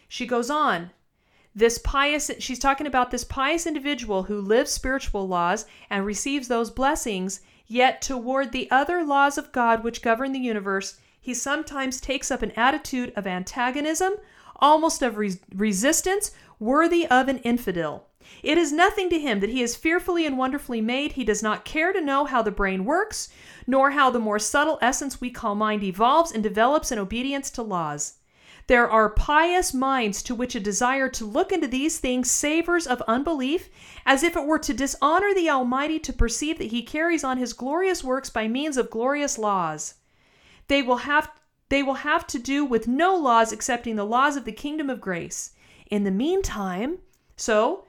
She 0.10 0.26
goes 0.26 0.50
on. 0.50 0.92
This 1.56 1.78
pious, 1.78 2.30
she's 2.40 2.60
talking 2.60 2.88
about 2.88 3.12
this 3.12 3.24
pious 3.24 3.66
individual 3.66 4.24
who 4.24 4.42
lives 4.42 4.72
spiritual 4.72 5.28
laws 5.28 5.66
and 5.90 6.06
receives 6.06 6.48
those 6.48 6.70
blessings, 6.70 7.42
yet 7.66 8.02
toward 8.02 8.52
the 8.52 8.70
other 8.72 9.04
laws 9.04 9.38
of 9.38 9.52
God 9.54 9.84
which 9.84 10.02
govern 10.02 10.34
the 10.34 10.40
universe, 10.40 11.00
he 11.20 11.34
sometimes 11.34 12.02
takes 12.02 12.30
up 12.30 12.42
an 12.42 12.52
attitude 12.52 13.14
of 13.16 13.28
antagonism, 13.28 14.14
almost 14.58 15.02
of 15.02 15.18
res- 15.18 15.40
resistance, 15.54 16.32
worthy 16.60 17.08
of 17.08 17.28
an 17.28 17.38
infidel. 17.40 18.08
It 18.44 18.58
is 18.58 18.72
nothing 18.72 19.10
to 19.10 19.20
him 19.20 19.40
that 19.40 19.50
he 19.50 19.62
is 19.62 19.76
fearfully 19.76 20.26
and 20.26 20.38
wonderfully 20.38 20.82
made. 20.82 21.14
He 21.14 21.24
does 21.24 21.44
not 21.44 21.66
care 21.66 21.94
to 21.94 22.02
know 22.02 22.26
how 22.26 22.42
the 22.42 22.52
brain 22.52 22.86
works, 22.86 23.30
nor 23.68 23.92
how 23.92 24.10
the 24.10 24.20
more 24.20 24.40
subtle 24.40 24.80
essence 24.82 25.22
we 25.22 25.30
call 25.30 25.56
mind 25.56 25.84
evolves 25.84 26.32
and 26.32 26.42
develops 26.42 26.92
in 26.92 27.00
obedience 27.00 27.50
to 27.52 27.62
laws. 27.62 28.16
There 28.68 28.90
are 28.90 29.10
pious 29.10 29.74
minds 29.74 30.24
to 30.24 30.36
which 30.36 30.56
a 30.56 30.60
desire 30.60 31.10
to 31.10 31.26
look 31.26 31.52
into 31.52 31.68
these 31.68 32.00
things 32.00 32.32
savors 32.32 32.88
of 32.88 33.02
unbelief, 33.08 33.70
as 34.06 34.24
if 34.24 34.36
it 34.36 34.46
were 34.46 34.60
to 34.60 34.74
dishonor 34.74 35.34
the 35.34 35.50
Almighty 35.50 36.00
to 36.00 36.14
perceive 36.14 36.58
that 36.60 36.72
He 36.72 36.84
carries 36.84 37.24
on 37.24 37.38
His 37.38 37.54
glorious 37.54 38.04
works 38.04 38.30
by 38.30 38.48
means 38.48 38.78
of 38.78 38.90
glorious 38.90 39.38
laws. 39.38 39.96
They 40.68 40.82
will 40.82 40.98
have 40.98 41.32
they 41.70 41.84
will 41.84 41.96
have 41.96 42.28
to 42.28 42.40
do 42.40 42.66
with 42.66 42.88
no 42.88 43.16
laws 43.16 43.52
excepting 43.52 43.96
the 43.96 44.06
laws 44.06 44.36
of 44.36 44.46
the 44.46 44.52
kingdom 44.52 44.90
of 44.90 45.02
grace. 45.02 45.52
In 45.90 46.04
the 46.04 46.12
meantime, 46.12 47.00
so 47.36 47.86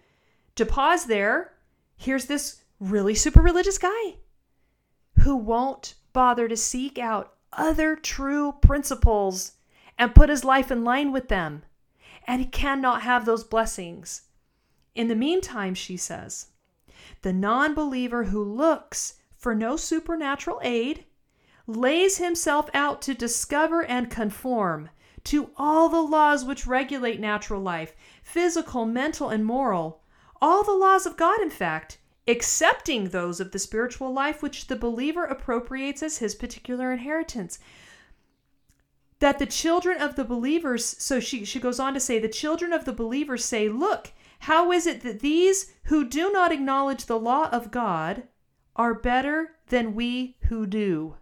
to 0.56 0.66
pause 0.66 1.06
there, 1.06 1.52
here's 1.96 2.26
this 2.26 2.62
really 2.80 3.14
super 3.14 3.40
religious 3.40 3.78
guy 3.78 4.16
who 5.20 5.36
won't 5.36 5.94
bother 6.12 6.48
to 6.48 6.56
seek 6.56 6.98
out 6.98 7.34
other 7.52 7.96
true 7.96 8.52
principles 8.60 9.52
and 9.98 10.14
put 10.14 10.28
his 10.28 10.44
life 10.44 10.70
in 10.70 10.84
line 10.84 11.12
with 11.12 11.28
them. 11.28 11.62
And 12.26 12.40
he 12.40 12.46
cannot 12.46 13.02
have 13.02 13.24
those 13.24 13.44
blessings. 13.44 14.22
In 14.94 15.08
the 15.08 15.14
meantime, 15.14 15.74
she 15.74 15.96
says, 15.96 16.48
the 17.22 17.32
non 17.32 17.74
believer 17.74 18.24
who 18.24 18.42
looks 18.42 19.14
for 19.36 19.54
no 19.54 19.76
supernatural 19.76 20.60
aid 20.62 21.04
lays 21.66 22.18
himself 22.18 22.68
out 22.74 23.00
to 23.02 23.14
discover 23.14 23.84
and 23.84 24.10
conform 24.10 24.90
to 25.24 25.50
all 25.56 25.88
the 25.88 26.00
laws 26.02 26.44
which 26.44 26.66
regulate 26.66 27.20
natural 27.20 27.60
life, 27.60 27.94
physical, 28.22 28.84
mental, 28.84 29.28
and 29.28 29.44
moral, 29.44 30.01
all 30.42 30.62
the 30.62 30.72
laws 30.72 31.06
of 31.06 31.16
God, 31.16 31.40
in 31.40 31.48
fact, 31.50 31.96
excepting 32.26 33.08
those 33.08 33.40
of 33.40 33.52
the 33.52 33.58
spiritual 33.58 34.12
life 34.12 34.42
which 34.42 34.66
the 34.66 34.76
believer 34.76 35.24
appropriates 35.24 36.02
as 36.02 36.18
his 36.18 36.34
particular 36.34 36.92
inheritance 36.92 37.58
that 39.22 39.38
the 39.38 39.46
children 39.46 40.02
of 40.02 40.16
the 40.16 40.24
believers, 40.24 40.84
so 40.84 41.20
she, 41.20 41.44
she 41.44 41.60
goes 41.60 41.78
on 41.78 41.94
to 41.94 42.00
say, 42.00 42.18
the 42.18 42.28
children 42.28 42.72
of 42.72 42.84
the 42.84 42.92
believers 42.92 43.44
say, 43.44 43.68
Look, 43.68 44.10
how 44.40 44.72
is 44.72 44.84
it 44.84 45.02
that 45.02 45.20
these 45.20 45.74
who 45.84 46.04
do 46.04 46.32
not 46.32 46.50
acknowledge 46.50 47.06
the 47.06 47.20
law 47.20 47.48
of 47.50 47.70
God 47.70 48.24
are 48.74 48.94
better 48.94 49.52
than 49.68 49.94
we 49.94 50.38
who 50.48 50.66
do? 50.66 51.14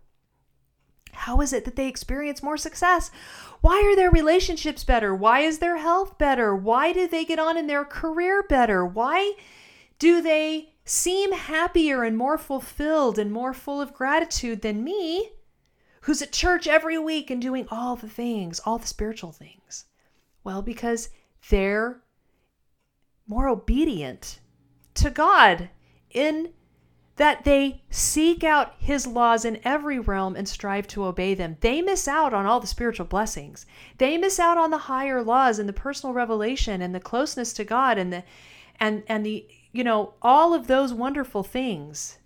How 1.20 1.40
is 1.40 1.52
it 1.52 1.64
that 1.64 1.76
they 1.76 1.88
experience 1.88 2.42
more 2.42 2.56
success? 2.56 3.10
Why 3.60 3.82
are 3.82 3.96
their 3.96 4.10
relationships 4.10 4.84
better? 4.84 5.14
Why 5.14 5.40
is 5.40 5.58
their 5.58 5.78
health 5.78 6.18
better? 6.18 6.54
Why 6.54 6.92
do 6.92 7.08
they 7.08 7.24
get 7.24 7.38
on 7.38 7.56
in 7.56 7.66
their 7.66 7.84
career 7.84 8.42
better? 8.42 8.84
Why 8.84 9.34
do 9.98 10.20
they 10.20 10.74
seem 10.84 11.32
happier 11.32 12.04
and 12.04 12.16
more 12.16 12.38
fulfilled 12.38 13.18
and 13.18 13.32
more 13.32 13.54
full 13.54 13.80
of 13.80 13.94
gratitude 13.94 14.62
than 14.62 14.84
me? 14.84 15.30
who's 16.02 16.22
at 16.22 16.32
church 16.32 16.66
every 16.66 16.98
week 16.98 17.30
and 17.30 17.42
doing 17.42 17.66
all 17.70 17.96
the 17.96 18.08
things, 18.08 18.60
all 18.60 18.78
the 18.78 18.86
spiritual 18.86 19.32
things? 19.32 19.84
Well, 20.44 20.62
because 20.62 21.10
they're 21.50 22.02
more 23.26 23.48
obedient 23.48 24.40
to 24.94 25.10
God 25.10 25.68
in 26.10 26.52
that 27.16 27.44
they 27.44 27.82
seek 27.90 28.42
out 28.42 28.74
his 28.78 29.06
laws 29.06 29.44
in 29.44 29.60
every 29.64 29.98
realm 29.98 30.36
and 30.36 30.48
strive 30.48 30.86
to 30.88 31.04
obey 31.04 31.34
them. 31.34 31.56
They 31.60 31.82
miss 31.82 32.08
out 32.08 32.32
on 32.32 32.46
all 32.46 32.60
the 32.60 32.66
spiritual 32.66 33.06
blessings. 33.06 33.66
They 33.98 34.16
miss 34.16 34.40
out 34.40 34.56
on 34.56 34.70
the 34.70 34.78
higher 34.78 35.22
laws 35.22 35.58
and 35.58 35.68
the 35.68 35.74
personal 35.74 36.14
revelation 36.14 36.80
and 36.80 36.94
the 36.94 37.00
closeness 37.00 37.52
to 37.54 37.64
God 37.64 37.98
and 37.98 38.12
the 38.12 38.24
and 38.78 39.02
and 39.06 39.26
the 39.26 39.46
you 39.72 39.84
know 39.84 40.14
all 40.22 40.54
of 40.54 40.66
those 40.66 40.94
wonderful 40.94 41.42
things 41.42 42.18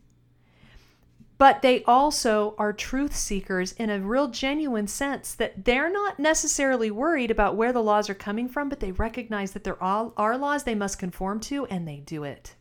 but 1.36 1.62
they 1.62 1.82
also 1.84 2.54
are 2.58 2.72
truth 2.72 3.14
seekers 3.14 3.72
in 3.72 3.90
a 3.90 4.00
real 4.00 4.28
genuine 4.28 4.86
sense 4.86 5.34
that 5.34 5.64
they're 5.64 5.92
not 5.92 6.18
necessarily 6.18 6.90
worried 6.90 7.30
about 7.30 7.56
where 7.56 7.72
the 7.72 7.82
laws 7.82 8.08
are 8.08 8.14
coming 8.14 8.48
from, 8.48 8.68
but 8.68 8.80
they 8.80 8.92
recognize 8.92 9.52
that 9.52 9.64
there 9.64 9.82
are 9.82 10.38
laws 10.38 10.62
they 10.62 10.74
must 10.74 10.98
conform 10.98 11.40
to 11.40 11.66
and 11.66 11.88
they 11.88 11.96
do 11.98 12.22
it. 12.22 12.54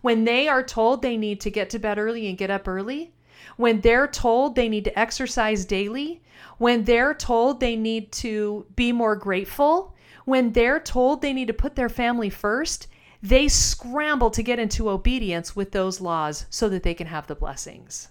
When 0.00 0.24
they 0.24 0.48
are 0.48 0.62
told 0.62 1.02
they 1.02 1.16
need 1.16 1.40
to 1.42 1.50
get 1.50 1.70
to 1.70 1.78
bed 1.78 1.98
early 1.98 2.28
and 2.28 2.38
get 2.38 2.50
up 2.50 2.66
early, 2.66 3.12
when 3.56 3.80
they're 3.80 4.08
told 4.08 4.54
they 4.54 4.68
need 4.68 4.84
to 4.84 4.98
exercise 4.98 5.64
daily, 5.64 6.22
when 6.58 6.84
they're 6.84 7.14
told 7.14 7.60
they 7.60 7.76
need 7.76 8.12
to 8.12 8.66
be 8.76 8.92
more 8.92 9.16
grateful, 9.16 9.94
when 10.24 10.52
they're 10.52 10.80
told 10.80 11.20
they 11.20 11.32
need 11.32 11.48
to 11.48 11.52
put 11.52 11.76
their 11.76 11.88
family 11.88 12.30
first, 12.30 12.86
they 13.22 13.48
scramble 13.48 14.30
to 14.30 14.42
get 14.42 14.58
into 14.58 14.88
obedience 14.88 15.54
with 15.54 15.72
those 15.72 16.00
laws 16.00 16.46
so 16.48 16.68
that 16.68 16.82
they 16.82 16.94
can 16.94 17.06
have 17.06 17.26
the 17.26 17.34
blessings. 17.34 18.08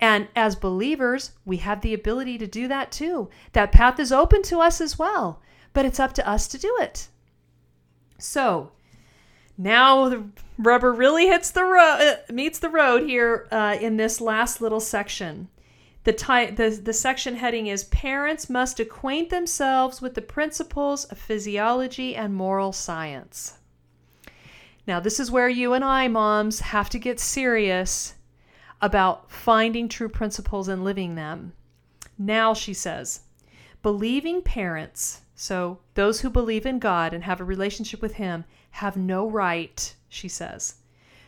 And 0.00 0.28
as 0.36 0.54
believers, 0.56 1.32
we 1.44 1.58
have 1.58 1.80
the 1.80 1.92
ability 1.92 2.38
to 2.38 2.46
do 2.46 2.68
that 2.68 2.92
too. 2.92 3.28
That 3.52 3.72
path 3.72 3.98
is 3.98 4.12
open 4.12 4.42
to 4.42 4.60
us 4.60 4.80
as 4.80 4.98
well, 4.98 5.42
but 5.72 5.84
it's 5.84 6.00
up 6.00 6.12
to 6.14 6.28
us 6.28 6.46
to 6.48 6.58
do 6.58 6.74
it. 6.80 7.08
So, 8.16 8.72
now 9.58 10.08
the 10.08 10.24
rubber 10.56 10.92
really 10.92 11.26
hits 11.26 11.50
the 11.50 11.64
road, 11.64 12.00
uh, 12.00 12.32
meets 12.32 12.60
the 12.60 12.70
road 12.70 13.02
here 13.02 13.48
uh, 13.50 13.76
in 13.80 13.96
this 13.96 14.20
last 14.20 14.60
little 14.60 14.80
section. 14.80 15.48
The, 16.04 16.12
ty- 16.12 16.52
the, 16.52 16.70
the 16.70 16.92
section 16.92 17.36
heading 17.36 17.66
is 17.66 17.84
Parents 17.84 18.48
must 18.48 18.80
acquaint 18.80 19.28
themselves 19.28 20.00
with 20.00 20.14
the 20.14 20.22
principles 20.22 21.04
of 21.06 21.18
physiology 21.18 22.16
and 22.16 22.34
moral 22.34 22.72
science. 22.72 23.58
Now, 24.86 25.00
this 25.00 25.20
is 25.20 25.30
where 25.30 25.50
you 25.50 25.74
and 25.74 25.84
I, 25.84 26.08
moms, 26.08 26.60
have 26.60 26.88
to 26.90 26.98
get 26.98 27.20
serious 27.20 28.14
about 28.80 29.30
finding 29.30 29.88
true 29.88 30.08
principles 30.08 30.68
and 30.68 30.82
living 30.82 31.14
them. 31.14 31.52
Now, 32.16 32.54
she 32.54 32.72
says, 32.72 33.20
believing 33.82 34.40
parents, 34.40 35.20
so 35.40 35.78
those 35.94 36.20
who 36.20 36.30
believe 36.30 36.66
in 36.66 36.80
God 36.80 37.14
and 37.14 37.22
have 37.22 37.40
a 37.40 37.44
relationship 37.44 38.02
with 38.02 38.14
Him, 38.14 38.44
have 38.72 38.96
no 38.96 39.30
right, 39.30 39.94
she 40.08 40.26
says, 40.26 40.74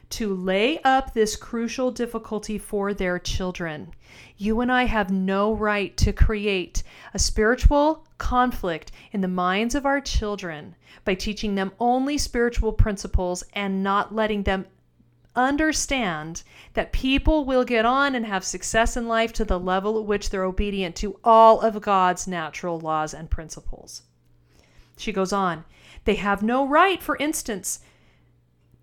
to 0.08 0.34
lay 0.34 0.80
up 0.82 1.14
this 1.14 1.36
crucial 1.36 1.92
difficulty 1.92 2.58
for 2.58 2.92
their 2.92 3.20
children. 3.20 3.92
You 4.36 4.62
and 4.62 4.72
I 4.72 4.86
have 4.86 5.12
no 5.12 5.54
right 5.54 5.96
to 5.98 6.12
create 6.12 6.82
a 7.14 7.20
spiritual 7.20 8.04
conflict 8.18 8.90
in 9.12 9.20
the 9.20 9.28
minds 9.28 9.76
of 9.76 9.86
our 9.86 10.00
children 10.00 10.74
by 11.04 11.14
teaching 11.14 11.54
them 11.54 11.70
only 11.78 12.18
spiritual 12.18 12.72
principles 12.72 13.44
and 13.52 13.84
not 13.84 14.12
letting 14.12 14.42
them 14.42 14.66
understand 15.36 16.42
that 16.74 16.92
people 16.92 17.44
will 17.44 17.64
get 17.64 17.84
on 17.84 18.14
and 18.14 18.26
have 18.26 18.44
success 18.44 18.96
in 18.96 19.06
life 19.06 19.32
to 19.34 19.44
the 19.44 19.58
level 19.58 19.98
at 19.98 20.04
which 20.04 20.30
they're 20.30 20.44
obedient 20.44 20.96
to 20.96 21.18
all 21.22 21.60
of 21.60 21.80
God's 21.80 22.26
natural 22.26 22.78
laws 22.80 23.14
and 23.14 23.30
principles. 23.30 24.02
She 24.96 25.12
goes 25.12 25.32
on, 25.32 25.64
they 26.04 26.16
have 26.16 26.42
no 26.42 26.66
right, 26.66 27.02
for 27.02 27.16
instance, 27.16 27.80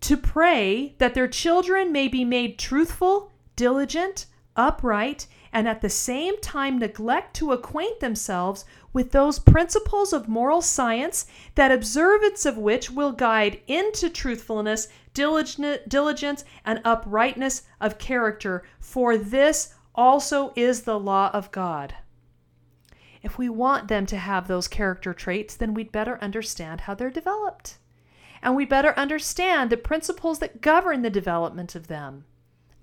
to 0.00 0.16
pray 0.16 0.94
that 0.98 1.14
their 1.14 1.28
children 1.28 1.92
may 1.92 2.08
be 2.08 2.24
made 2.24 2.58
truthful, 2.58 3.32
diligent, 3.56 4.26
upright, 4.56 5.26
and 5.52 5.68
at 5.68 5.80
the 5.80 5.90
same 5.90 6.40
time 6.40 6.78
neglect 6.78 7.34
to 7.36 7.52
acquaint 7.52 8.00
themselves 8.00 8.64
with 8.92 9.12
those 9.12 9.38
principles 9.38 10.12
of 10.12 10.28
moral 10.28 10.62
science 10.62 11.26
that 11.54 11.72
observance 11.72 12.44
of 12.46 12.58
which 12.58 12.90
will 12.90 13.12
guide 13.12 13.60
into 13.66 14.08
truthfulness, 14.08 14.88
diligence, 15.14 16.44
and 16.64 16.80
uprightness 16.84 17.62
of 17.80 17.98
character. 17.98 18.64
For 18.80 19.16
this 19.16 19.74
also 19.94 20.52
is 20.56 20.82
the 20.82 20.98
law 20.98 21.30
of 21.32 21.50
God. 21.50 21.94
If 23.22 23.36
we 23.36 23.48
want 23.48 23.88
them 23.88 24.06
to 24.06 24.16
have 24.16 24.46
those 24.46 24.68
character 24.68 25.12
traits, 25.12 25.56
then 25.56 25.74
we'd 25.74 25.92
better 25.92 26.18
understand 26.22 26.82
how 26.82 26.94
they're 26.94 27.10
developed 27.10 27.78
and 28.42 28.54
we 28.54 28.64
better 28.64 28.96
understand 28.98 29.70
the 29.70 29.76
principles 29.76 30.38
that 30.38 30.60
govern 30.60 31.02
the 31.02 31.10
development 31.10 31.74
of 31.74 31.88
them 31.88 32.24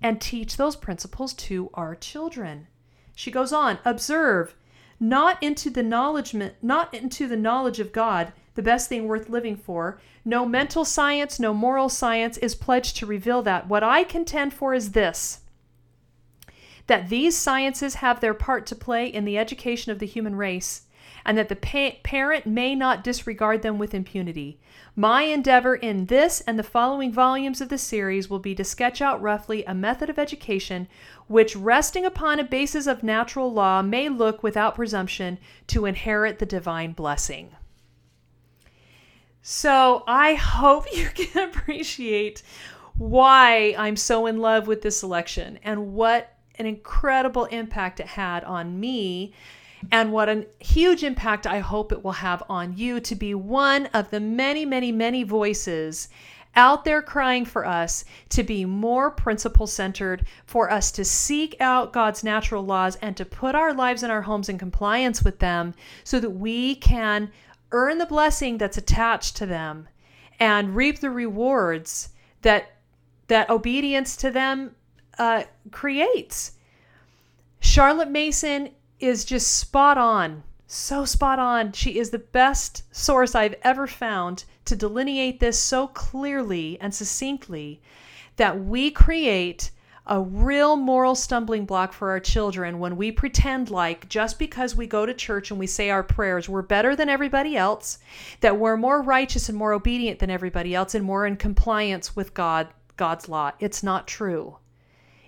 and 0.02 0.20
teach 0.20 0.56
those 0.56 0.76
principles 0.76 1.32
to 1.34 1.70
our 1.74 1.94
children. 1.94 2.66
She 3.14 3.30
goes 3.30 3.52
on, 3.52 3.78
observe, 3.84 4.54
not 4.98 5.42
into 5.42 5.70
the 5.70 5.82
knowledge 5.82 6.34
not 6.62 6.94
into 6.94 7.26
the 7.26 7.36
knowledge 7.36 7.80
of 7.80 7.92
God, 7.92 8.32
the 8.54 8.62
best 8.62 8.88
thing 8.88 9.06
worth 9.06 9.28
living 9.28 9.56
for. 9.56 10.00
No 10.24 10.46
mental 10.46 10.84
science, 10.84 11.38
no 11.38 11.52
moral 11.54 11.88
science 11.88 12.38
is 12.38 12.54
pledged 12.54 12.96
to 12.96 13.06
reveal 13.06 13.42
that. 13.42 13.68
What 13.68 13.82
I 13.82 14.04
contend 14.04 14.54
for 14.54 14.74
is 14.74 14.92
this 14.92 15.40
that 16.86 17.08
these 17.08 17.36
sciences 17.36 17.96
have 17.96 18.20
their 18.20 18.34
part 18.34 18.64
to 18.64 18.74
play 18.76 19.06
in 19.06 19.24
the 19.24 19.36
education 19.36 19.90
of 19.90 19.98
the 19.98 20.06
human 20.06 20.36
race 20.36 20.82
and 21.26 21.36
that 21.36 21.48
the 21.50 21.56
pa- 21.56 21.98
parent 22.04 22.46
may 22.46 22.74
not 22.74 23.04
disregard 23.04 23.60
them 23.60 23.78
with 23.78 23.92
impunity. 23.92 24.58
My 24.94 25.22
endeavor 25.22 25.74
in 25.74 26.06
this 26.06 26.40
and 26.42 26.58
the 26.58 26.62
following 26.62 27.12
volumes 27.12 27.60
of 27.60 27.68
the 27.68 27.76
series 27.76 28.30
will 28.30 28.38
be 28.38 28.54
to 28.54 28.64
sketch 28.64 29.02
out 29.02 29.20
roughly 29.20 29.64
a 29.64 29.74
method 29.74 30.08
of 30.08 30.18
education 30.18 30.88
which, 31.26 31.56
resting 31.56 32.04
upon 32.04 32.38
a 32.38 32.44
basis 32.44 32.86
of 32.86 33.02
natural 33.02 33.52
law, 33.52 33.82
may 33.82 34.08
look 34.08 34.42
without 34.42 34.76
presumption 34.76 35.38
to 35.66 35.84
inherit 35.84 36.38
the 36.38 36.46
divine 36.46 36.92
blessing. 36.92 37.50
So 39.42 40.04
I 40.06 40.34
hope 40.34 40.86
you 40.96 41.08
can 41.08 41.48
appreciate 41.48 42.42
why 42.96 43.74
I'm 43.76 43.96
so 43.96 44.26
in 44.26 44.38
love 44.38 44.66
with 44.66 44.82
this 44.82 45.00
selection 45.00 45.58
and 45.64 45.92
what 45.92 46.32
an 46.58 46.66
incredible 46.66 47.44
impact 47.46 48.00
it 48.00 48.06
had 48.06 48.44
on 48.44 48.80
me 48.80 49.34
and 49.92 50.12
what 50.12 50.28
a 50.28 50.46
huge 50.60 51.02
impact 51.02 51.46
I 51.46 51.60
hope 51.60 51.92
it 51.92 52.02
will 52.02 52.12
have 52.12 52.42
on 52.48 52.76
you 52.76 53.00
to 53.00 53.14
be 53.14 53.34
one 53.34 53.86
of 53.86 54.10
the 54.10 54.20
many, 54.20 54.64
many, 54.64 54.92
many 54.92 55.22
voices 55.22 56.08
out 56.56 56.84
there 56.84 57.02
crying 57.02 57.44
for 57.44 57.66
us 57.66 58.04
to 58.30 58.42
be 58.42 58.64
more 58.64 59.10
principle 59.10 59.66
centered, 59.66 60.26
for 60.46 60.70
us 60.70 60.90
to 60.92 61.04
seek 61.04 61.54
out 61.60 61.92
God's 61.92 62.24
natural 62.24 62.64
laws 62.64 62.96
and 62.96 63.16
to 63.16 63.24
put 63.24 63.54
our 63.54 63.74
lives 63.74 64.02
and 64.02 64.10
our 64.10 64.22
homes 64.22 64.48
in 64.48 64.58
compliance 64.58 65.22
with 65.22 65.38
them 65.38 65.74
so 66.02 66.18
that 66.18 66.30
we 66.30 66.74
can 66.76 67.30
earn 67.72 67.98
the 67.98 68.06
blessing 68.06 68.56
that's 68.56 68.78
attached 68.78 69.36
to 69.36 69.46
them 69.46 69.88
and 70.40 70.74
reap 70.74 71.00
the 71.00 71.10
rewards 71.10 72.10
that 72.42 72.72
that 73.28 73.50
obedience 73.50 74.16
to 74.16 74.30
them 74.30 74.74
uh, 75.18 75.42
creates. 75.72 76.52
Charlotte 77.60 78.10
Mason 78.10 78.70
is 79.00 79.24
just 79.24 79.58
spot 79.58 79.98
on, 79.98 80.42
so 80.66 81.04
spot 81.04 81.38
on. 81.38 81.72
She 81.72 81.98
is 81.98 82.10
the 82.10 82.18
best 82.18 82.82
source 82.94 83.34
I've 83.34 83.56
ever 83.62 83.86
found 83.86 84.44
to 84.64 84.76
delineate 84.76 85.40
this 85.40 85.58
so 85.58 85.88
clearly 85.88 86.78
and 86.80 86.94
succinctly 86.94 87.80
that 88.36 88.64
we 88.64 88.90
create 88.90 89.70
a 90.08 90.20
real 90.20 90.76
moral 90.76 91.14
stumbling 91.16 91.64
block 91.64 91.92
for 91.92 92.10
our 92.10 92.20
children 92.20 92.78
when 92.78 92.96
we 92.96 93.10
pretend 93.10 93.70
like 93.70 94.08
just 94.08 94.38
because 94.38 94.76
we 94.76 94.86
go 94.86 95.04
to 95.04 95.12
church 95.12 95.50
and 95.50 95.58
we 95.58 95.66
say 95.66 95.90
our 95.90 96.02
prayers, 96.02 96.48
we're 96.48 96.62
better 96.62 96.94
than 96.94 97.08
everybody 97.08 97.56
else, 97.56 97.98
that 98.40 98.56
we're 98.56 98.76
more 98.76 99.02
righteous 99.02 99.48
and 99.48 99.58
more 99.58 99.72
obedient 99.72 100.20
than 100.20 100.30
everybody 100.30 100.74
else, 100.74 100.94
and 100.94 101.04
more 101.04 101.26
in 101.26 101.36
compliance 101.36 102.14
with 102.14 102.34
God, 102.34 102.68
God's 102.96 103.28
law. 103.28 103.50
It's 103.58 103.82
not 103.82 104.06
true. 104.06 104.58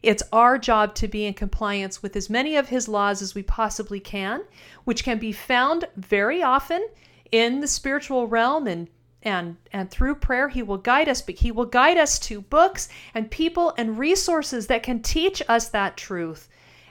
It's 0.03 0.23
our 0.33 0.59
job 0.59 0.95
to 0.97 1.09
be 1.09 1.27
in 1.27 1.35
compliance 1.35 2.03
with 2.03 2.15
as 2.17 2.31
many 2.31 2.57
of 2.57 2.69
his 2.69 2.89
laws 2.89 3.23
as 3.23 3.35
we 3.35 3.43
possibly 3.43 4.01
can, 4.01 4.43
which 4.85 5.05
can 5.05 5.19
be 5.19 5.33
found 5.33 5.87
very 5.97 6.43
often 6.43 6.87
in 7.33 7.61
the 7.61 7.69
spiritual 7.69 8.27
realm 8.27 8.67
and 8.67 8.89
and 9.23 9.57
and 9.73 9.91
through 9.91 10.15
prayer 10.15 10.49
he 10.49 10.63
will 10.63 10.79
guide 10.79 11.09
us 11.09 11.21
but 11.21 11.35
he 11.35 11.51
will 11.51 11.67
guide 11.67 11.99
us 11.99 12.21
to 12.21 12.41
books 12.41 12.89
and 13.15 13.31
people 13.33 13.75
and 13.77 13.99
resources 13.99 14.69
that 14.69 14.85
can 14.85 15.03
teach 15.03 15.43
us 15.49 15.69
that 15.69 15.97
truth 15.97 16.49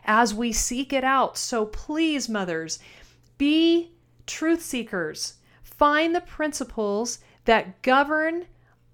as 0.08 0.34
we 0.34 0.52
seek 0.52 0.94
it 0.94 1.04
out. 1.04 1.38
So 1.38 1.66
please 1.66 2.30
mothers 2.30 2.80
be 3.38 3.92
truth 4.26 4.62
seekers. 4.62 5.36
Find 5.64 6.16
the 6.16 6.22
principles 6.22 7.20
that 7.46 7.82
govern 7.82 8.46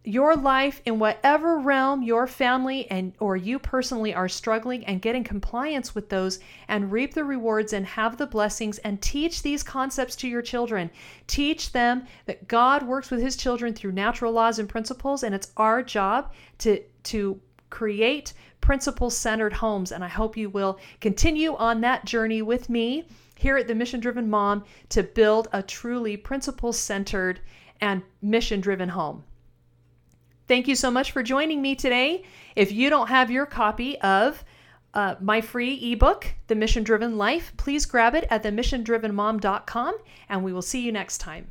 your 0.05 0.35
life 0.35 0.81
in 0.85 0.99
whatever 0.99 1.59
realm 1.59 2.03
your 2.03 2.27
family 2.27 2.89
and 2.91 3.13
or 3.19 3.37
you 3.37 3.57
personally 3.57 4.13
are 4.13 4.27
struggling 4.27 4.85
and 4.85 5.01
get 5.01 5.15
in 5.15 5.23
compliance 5.23 5.95
with 5.95 6.09
those 6.09 6.39
and 6.67 6.91
reap 6.91 7.13
the 7.13 7.23
rewards 7.23 7.71
and 7.71 7.85
have 7.85 8.17
the 8.17 8.27
blessings 8.27 8.79
and 8.79 9.01
teach 9.01 9.41
these 9.41 9.63
concepts 9.63 10.17
to 10.17 10.27
your 10.27 10.41
children. 10.41 10.89
Teach 11.27 11.71
them 11.71 12.05
that 12.25 12.49
god 12.49 12.83
works 12.83 13.09
with 13.09 13.21
his 13.21 13.37
children 13.37 13.73
through 13.73 13.93
natural 13.93 14.33
laws 14.33 14.59
and 14.59 14.67
principles 14.67 15.23
and 15.23 15.33
it's 15.33 15.53
our 15.55 15.81
job 15.81 16.33
to 16.57 16.83
to 17.03 17.39
create 17.69 18.33
principle 18.59 19.09
centered 19.09 19.53
homes. 19.53 19.93
And 19.93 20.03
i 20.03 20.09
hope 20.09 20.35
you 20.35 20.49
will 20.49 20.79
continue 20.99 21.55
on 21.55 21.79
that 21.81 22.03
journey 22.03 22.41
with 22.41 22.69
me 22.69 23.07
here 23.35 23.55
at 23.55 23.67
the 23.67 23.75
mission 23.75 24.01
driven 24.01 24.29
mom 24.29 24.65
to 24.89 25.01
build 25.01 25.47
a 25.53 25.63
truly 25.63 26.17
principle 26.17 26.73
centered 26.73 27.39
and 27.79 28.03
mission 28.21 28.59
driven 28.59 28.89
home 28.89 29.23
Thank 30.47 30.67
you 30.67 30.75
so 30.75 30.91
much 30.91 31.11
for 31.11 31.23
joining 31.23 31.61
me 31.61 31.75
today. 31.75 32.23
If 32.55 32.71
you 32.71 32.89
don't 32.89 33.07
have 33.07 33.31
your 33.31 33.45
copy 33.45 33.99
of 34.01 34.43
uh, 34.93 35.15
my 35.19 35.41
free 35.41 35.91
ebook, 35.91 36.27
The 36.47 36.55
Mission 36.55 36.83
Driven 36.83 37.17
Life, 37.17 37.53
please 37.57 37.85
grab 37.85 38.13
it 38.13 38.27
at 38.29 38.43
themissiondrivenmom.com 38.43 39.97
and 40.29 40.43
we 40.43 40.53
will 40.53 40.61
see 40.61 40.81
you 40.81 40.91
next 40.91 41.19
time. 41.19 41.47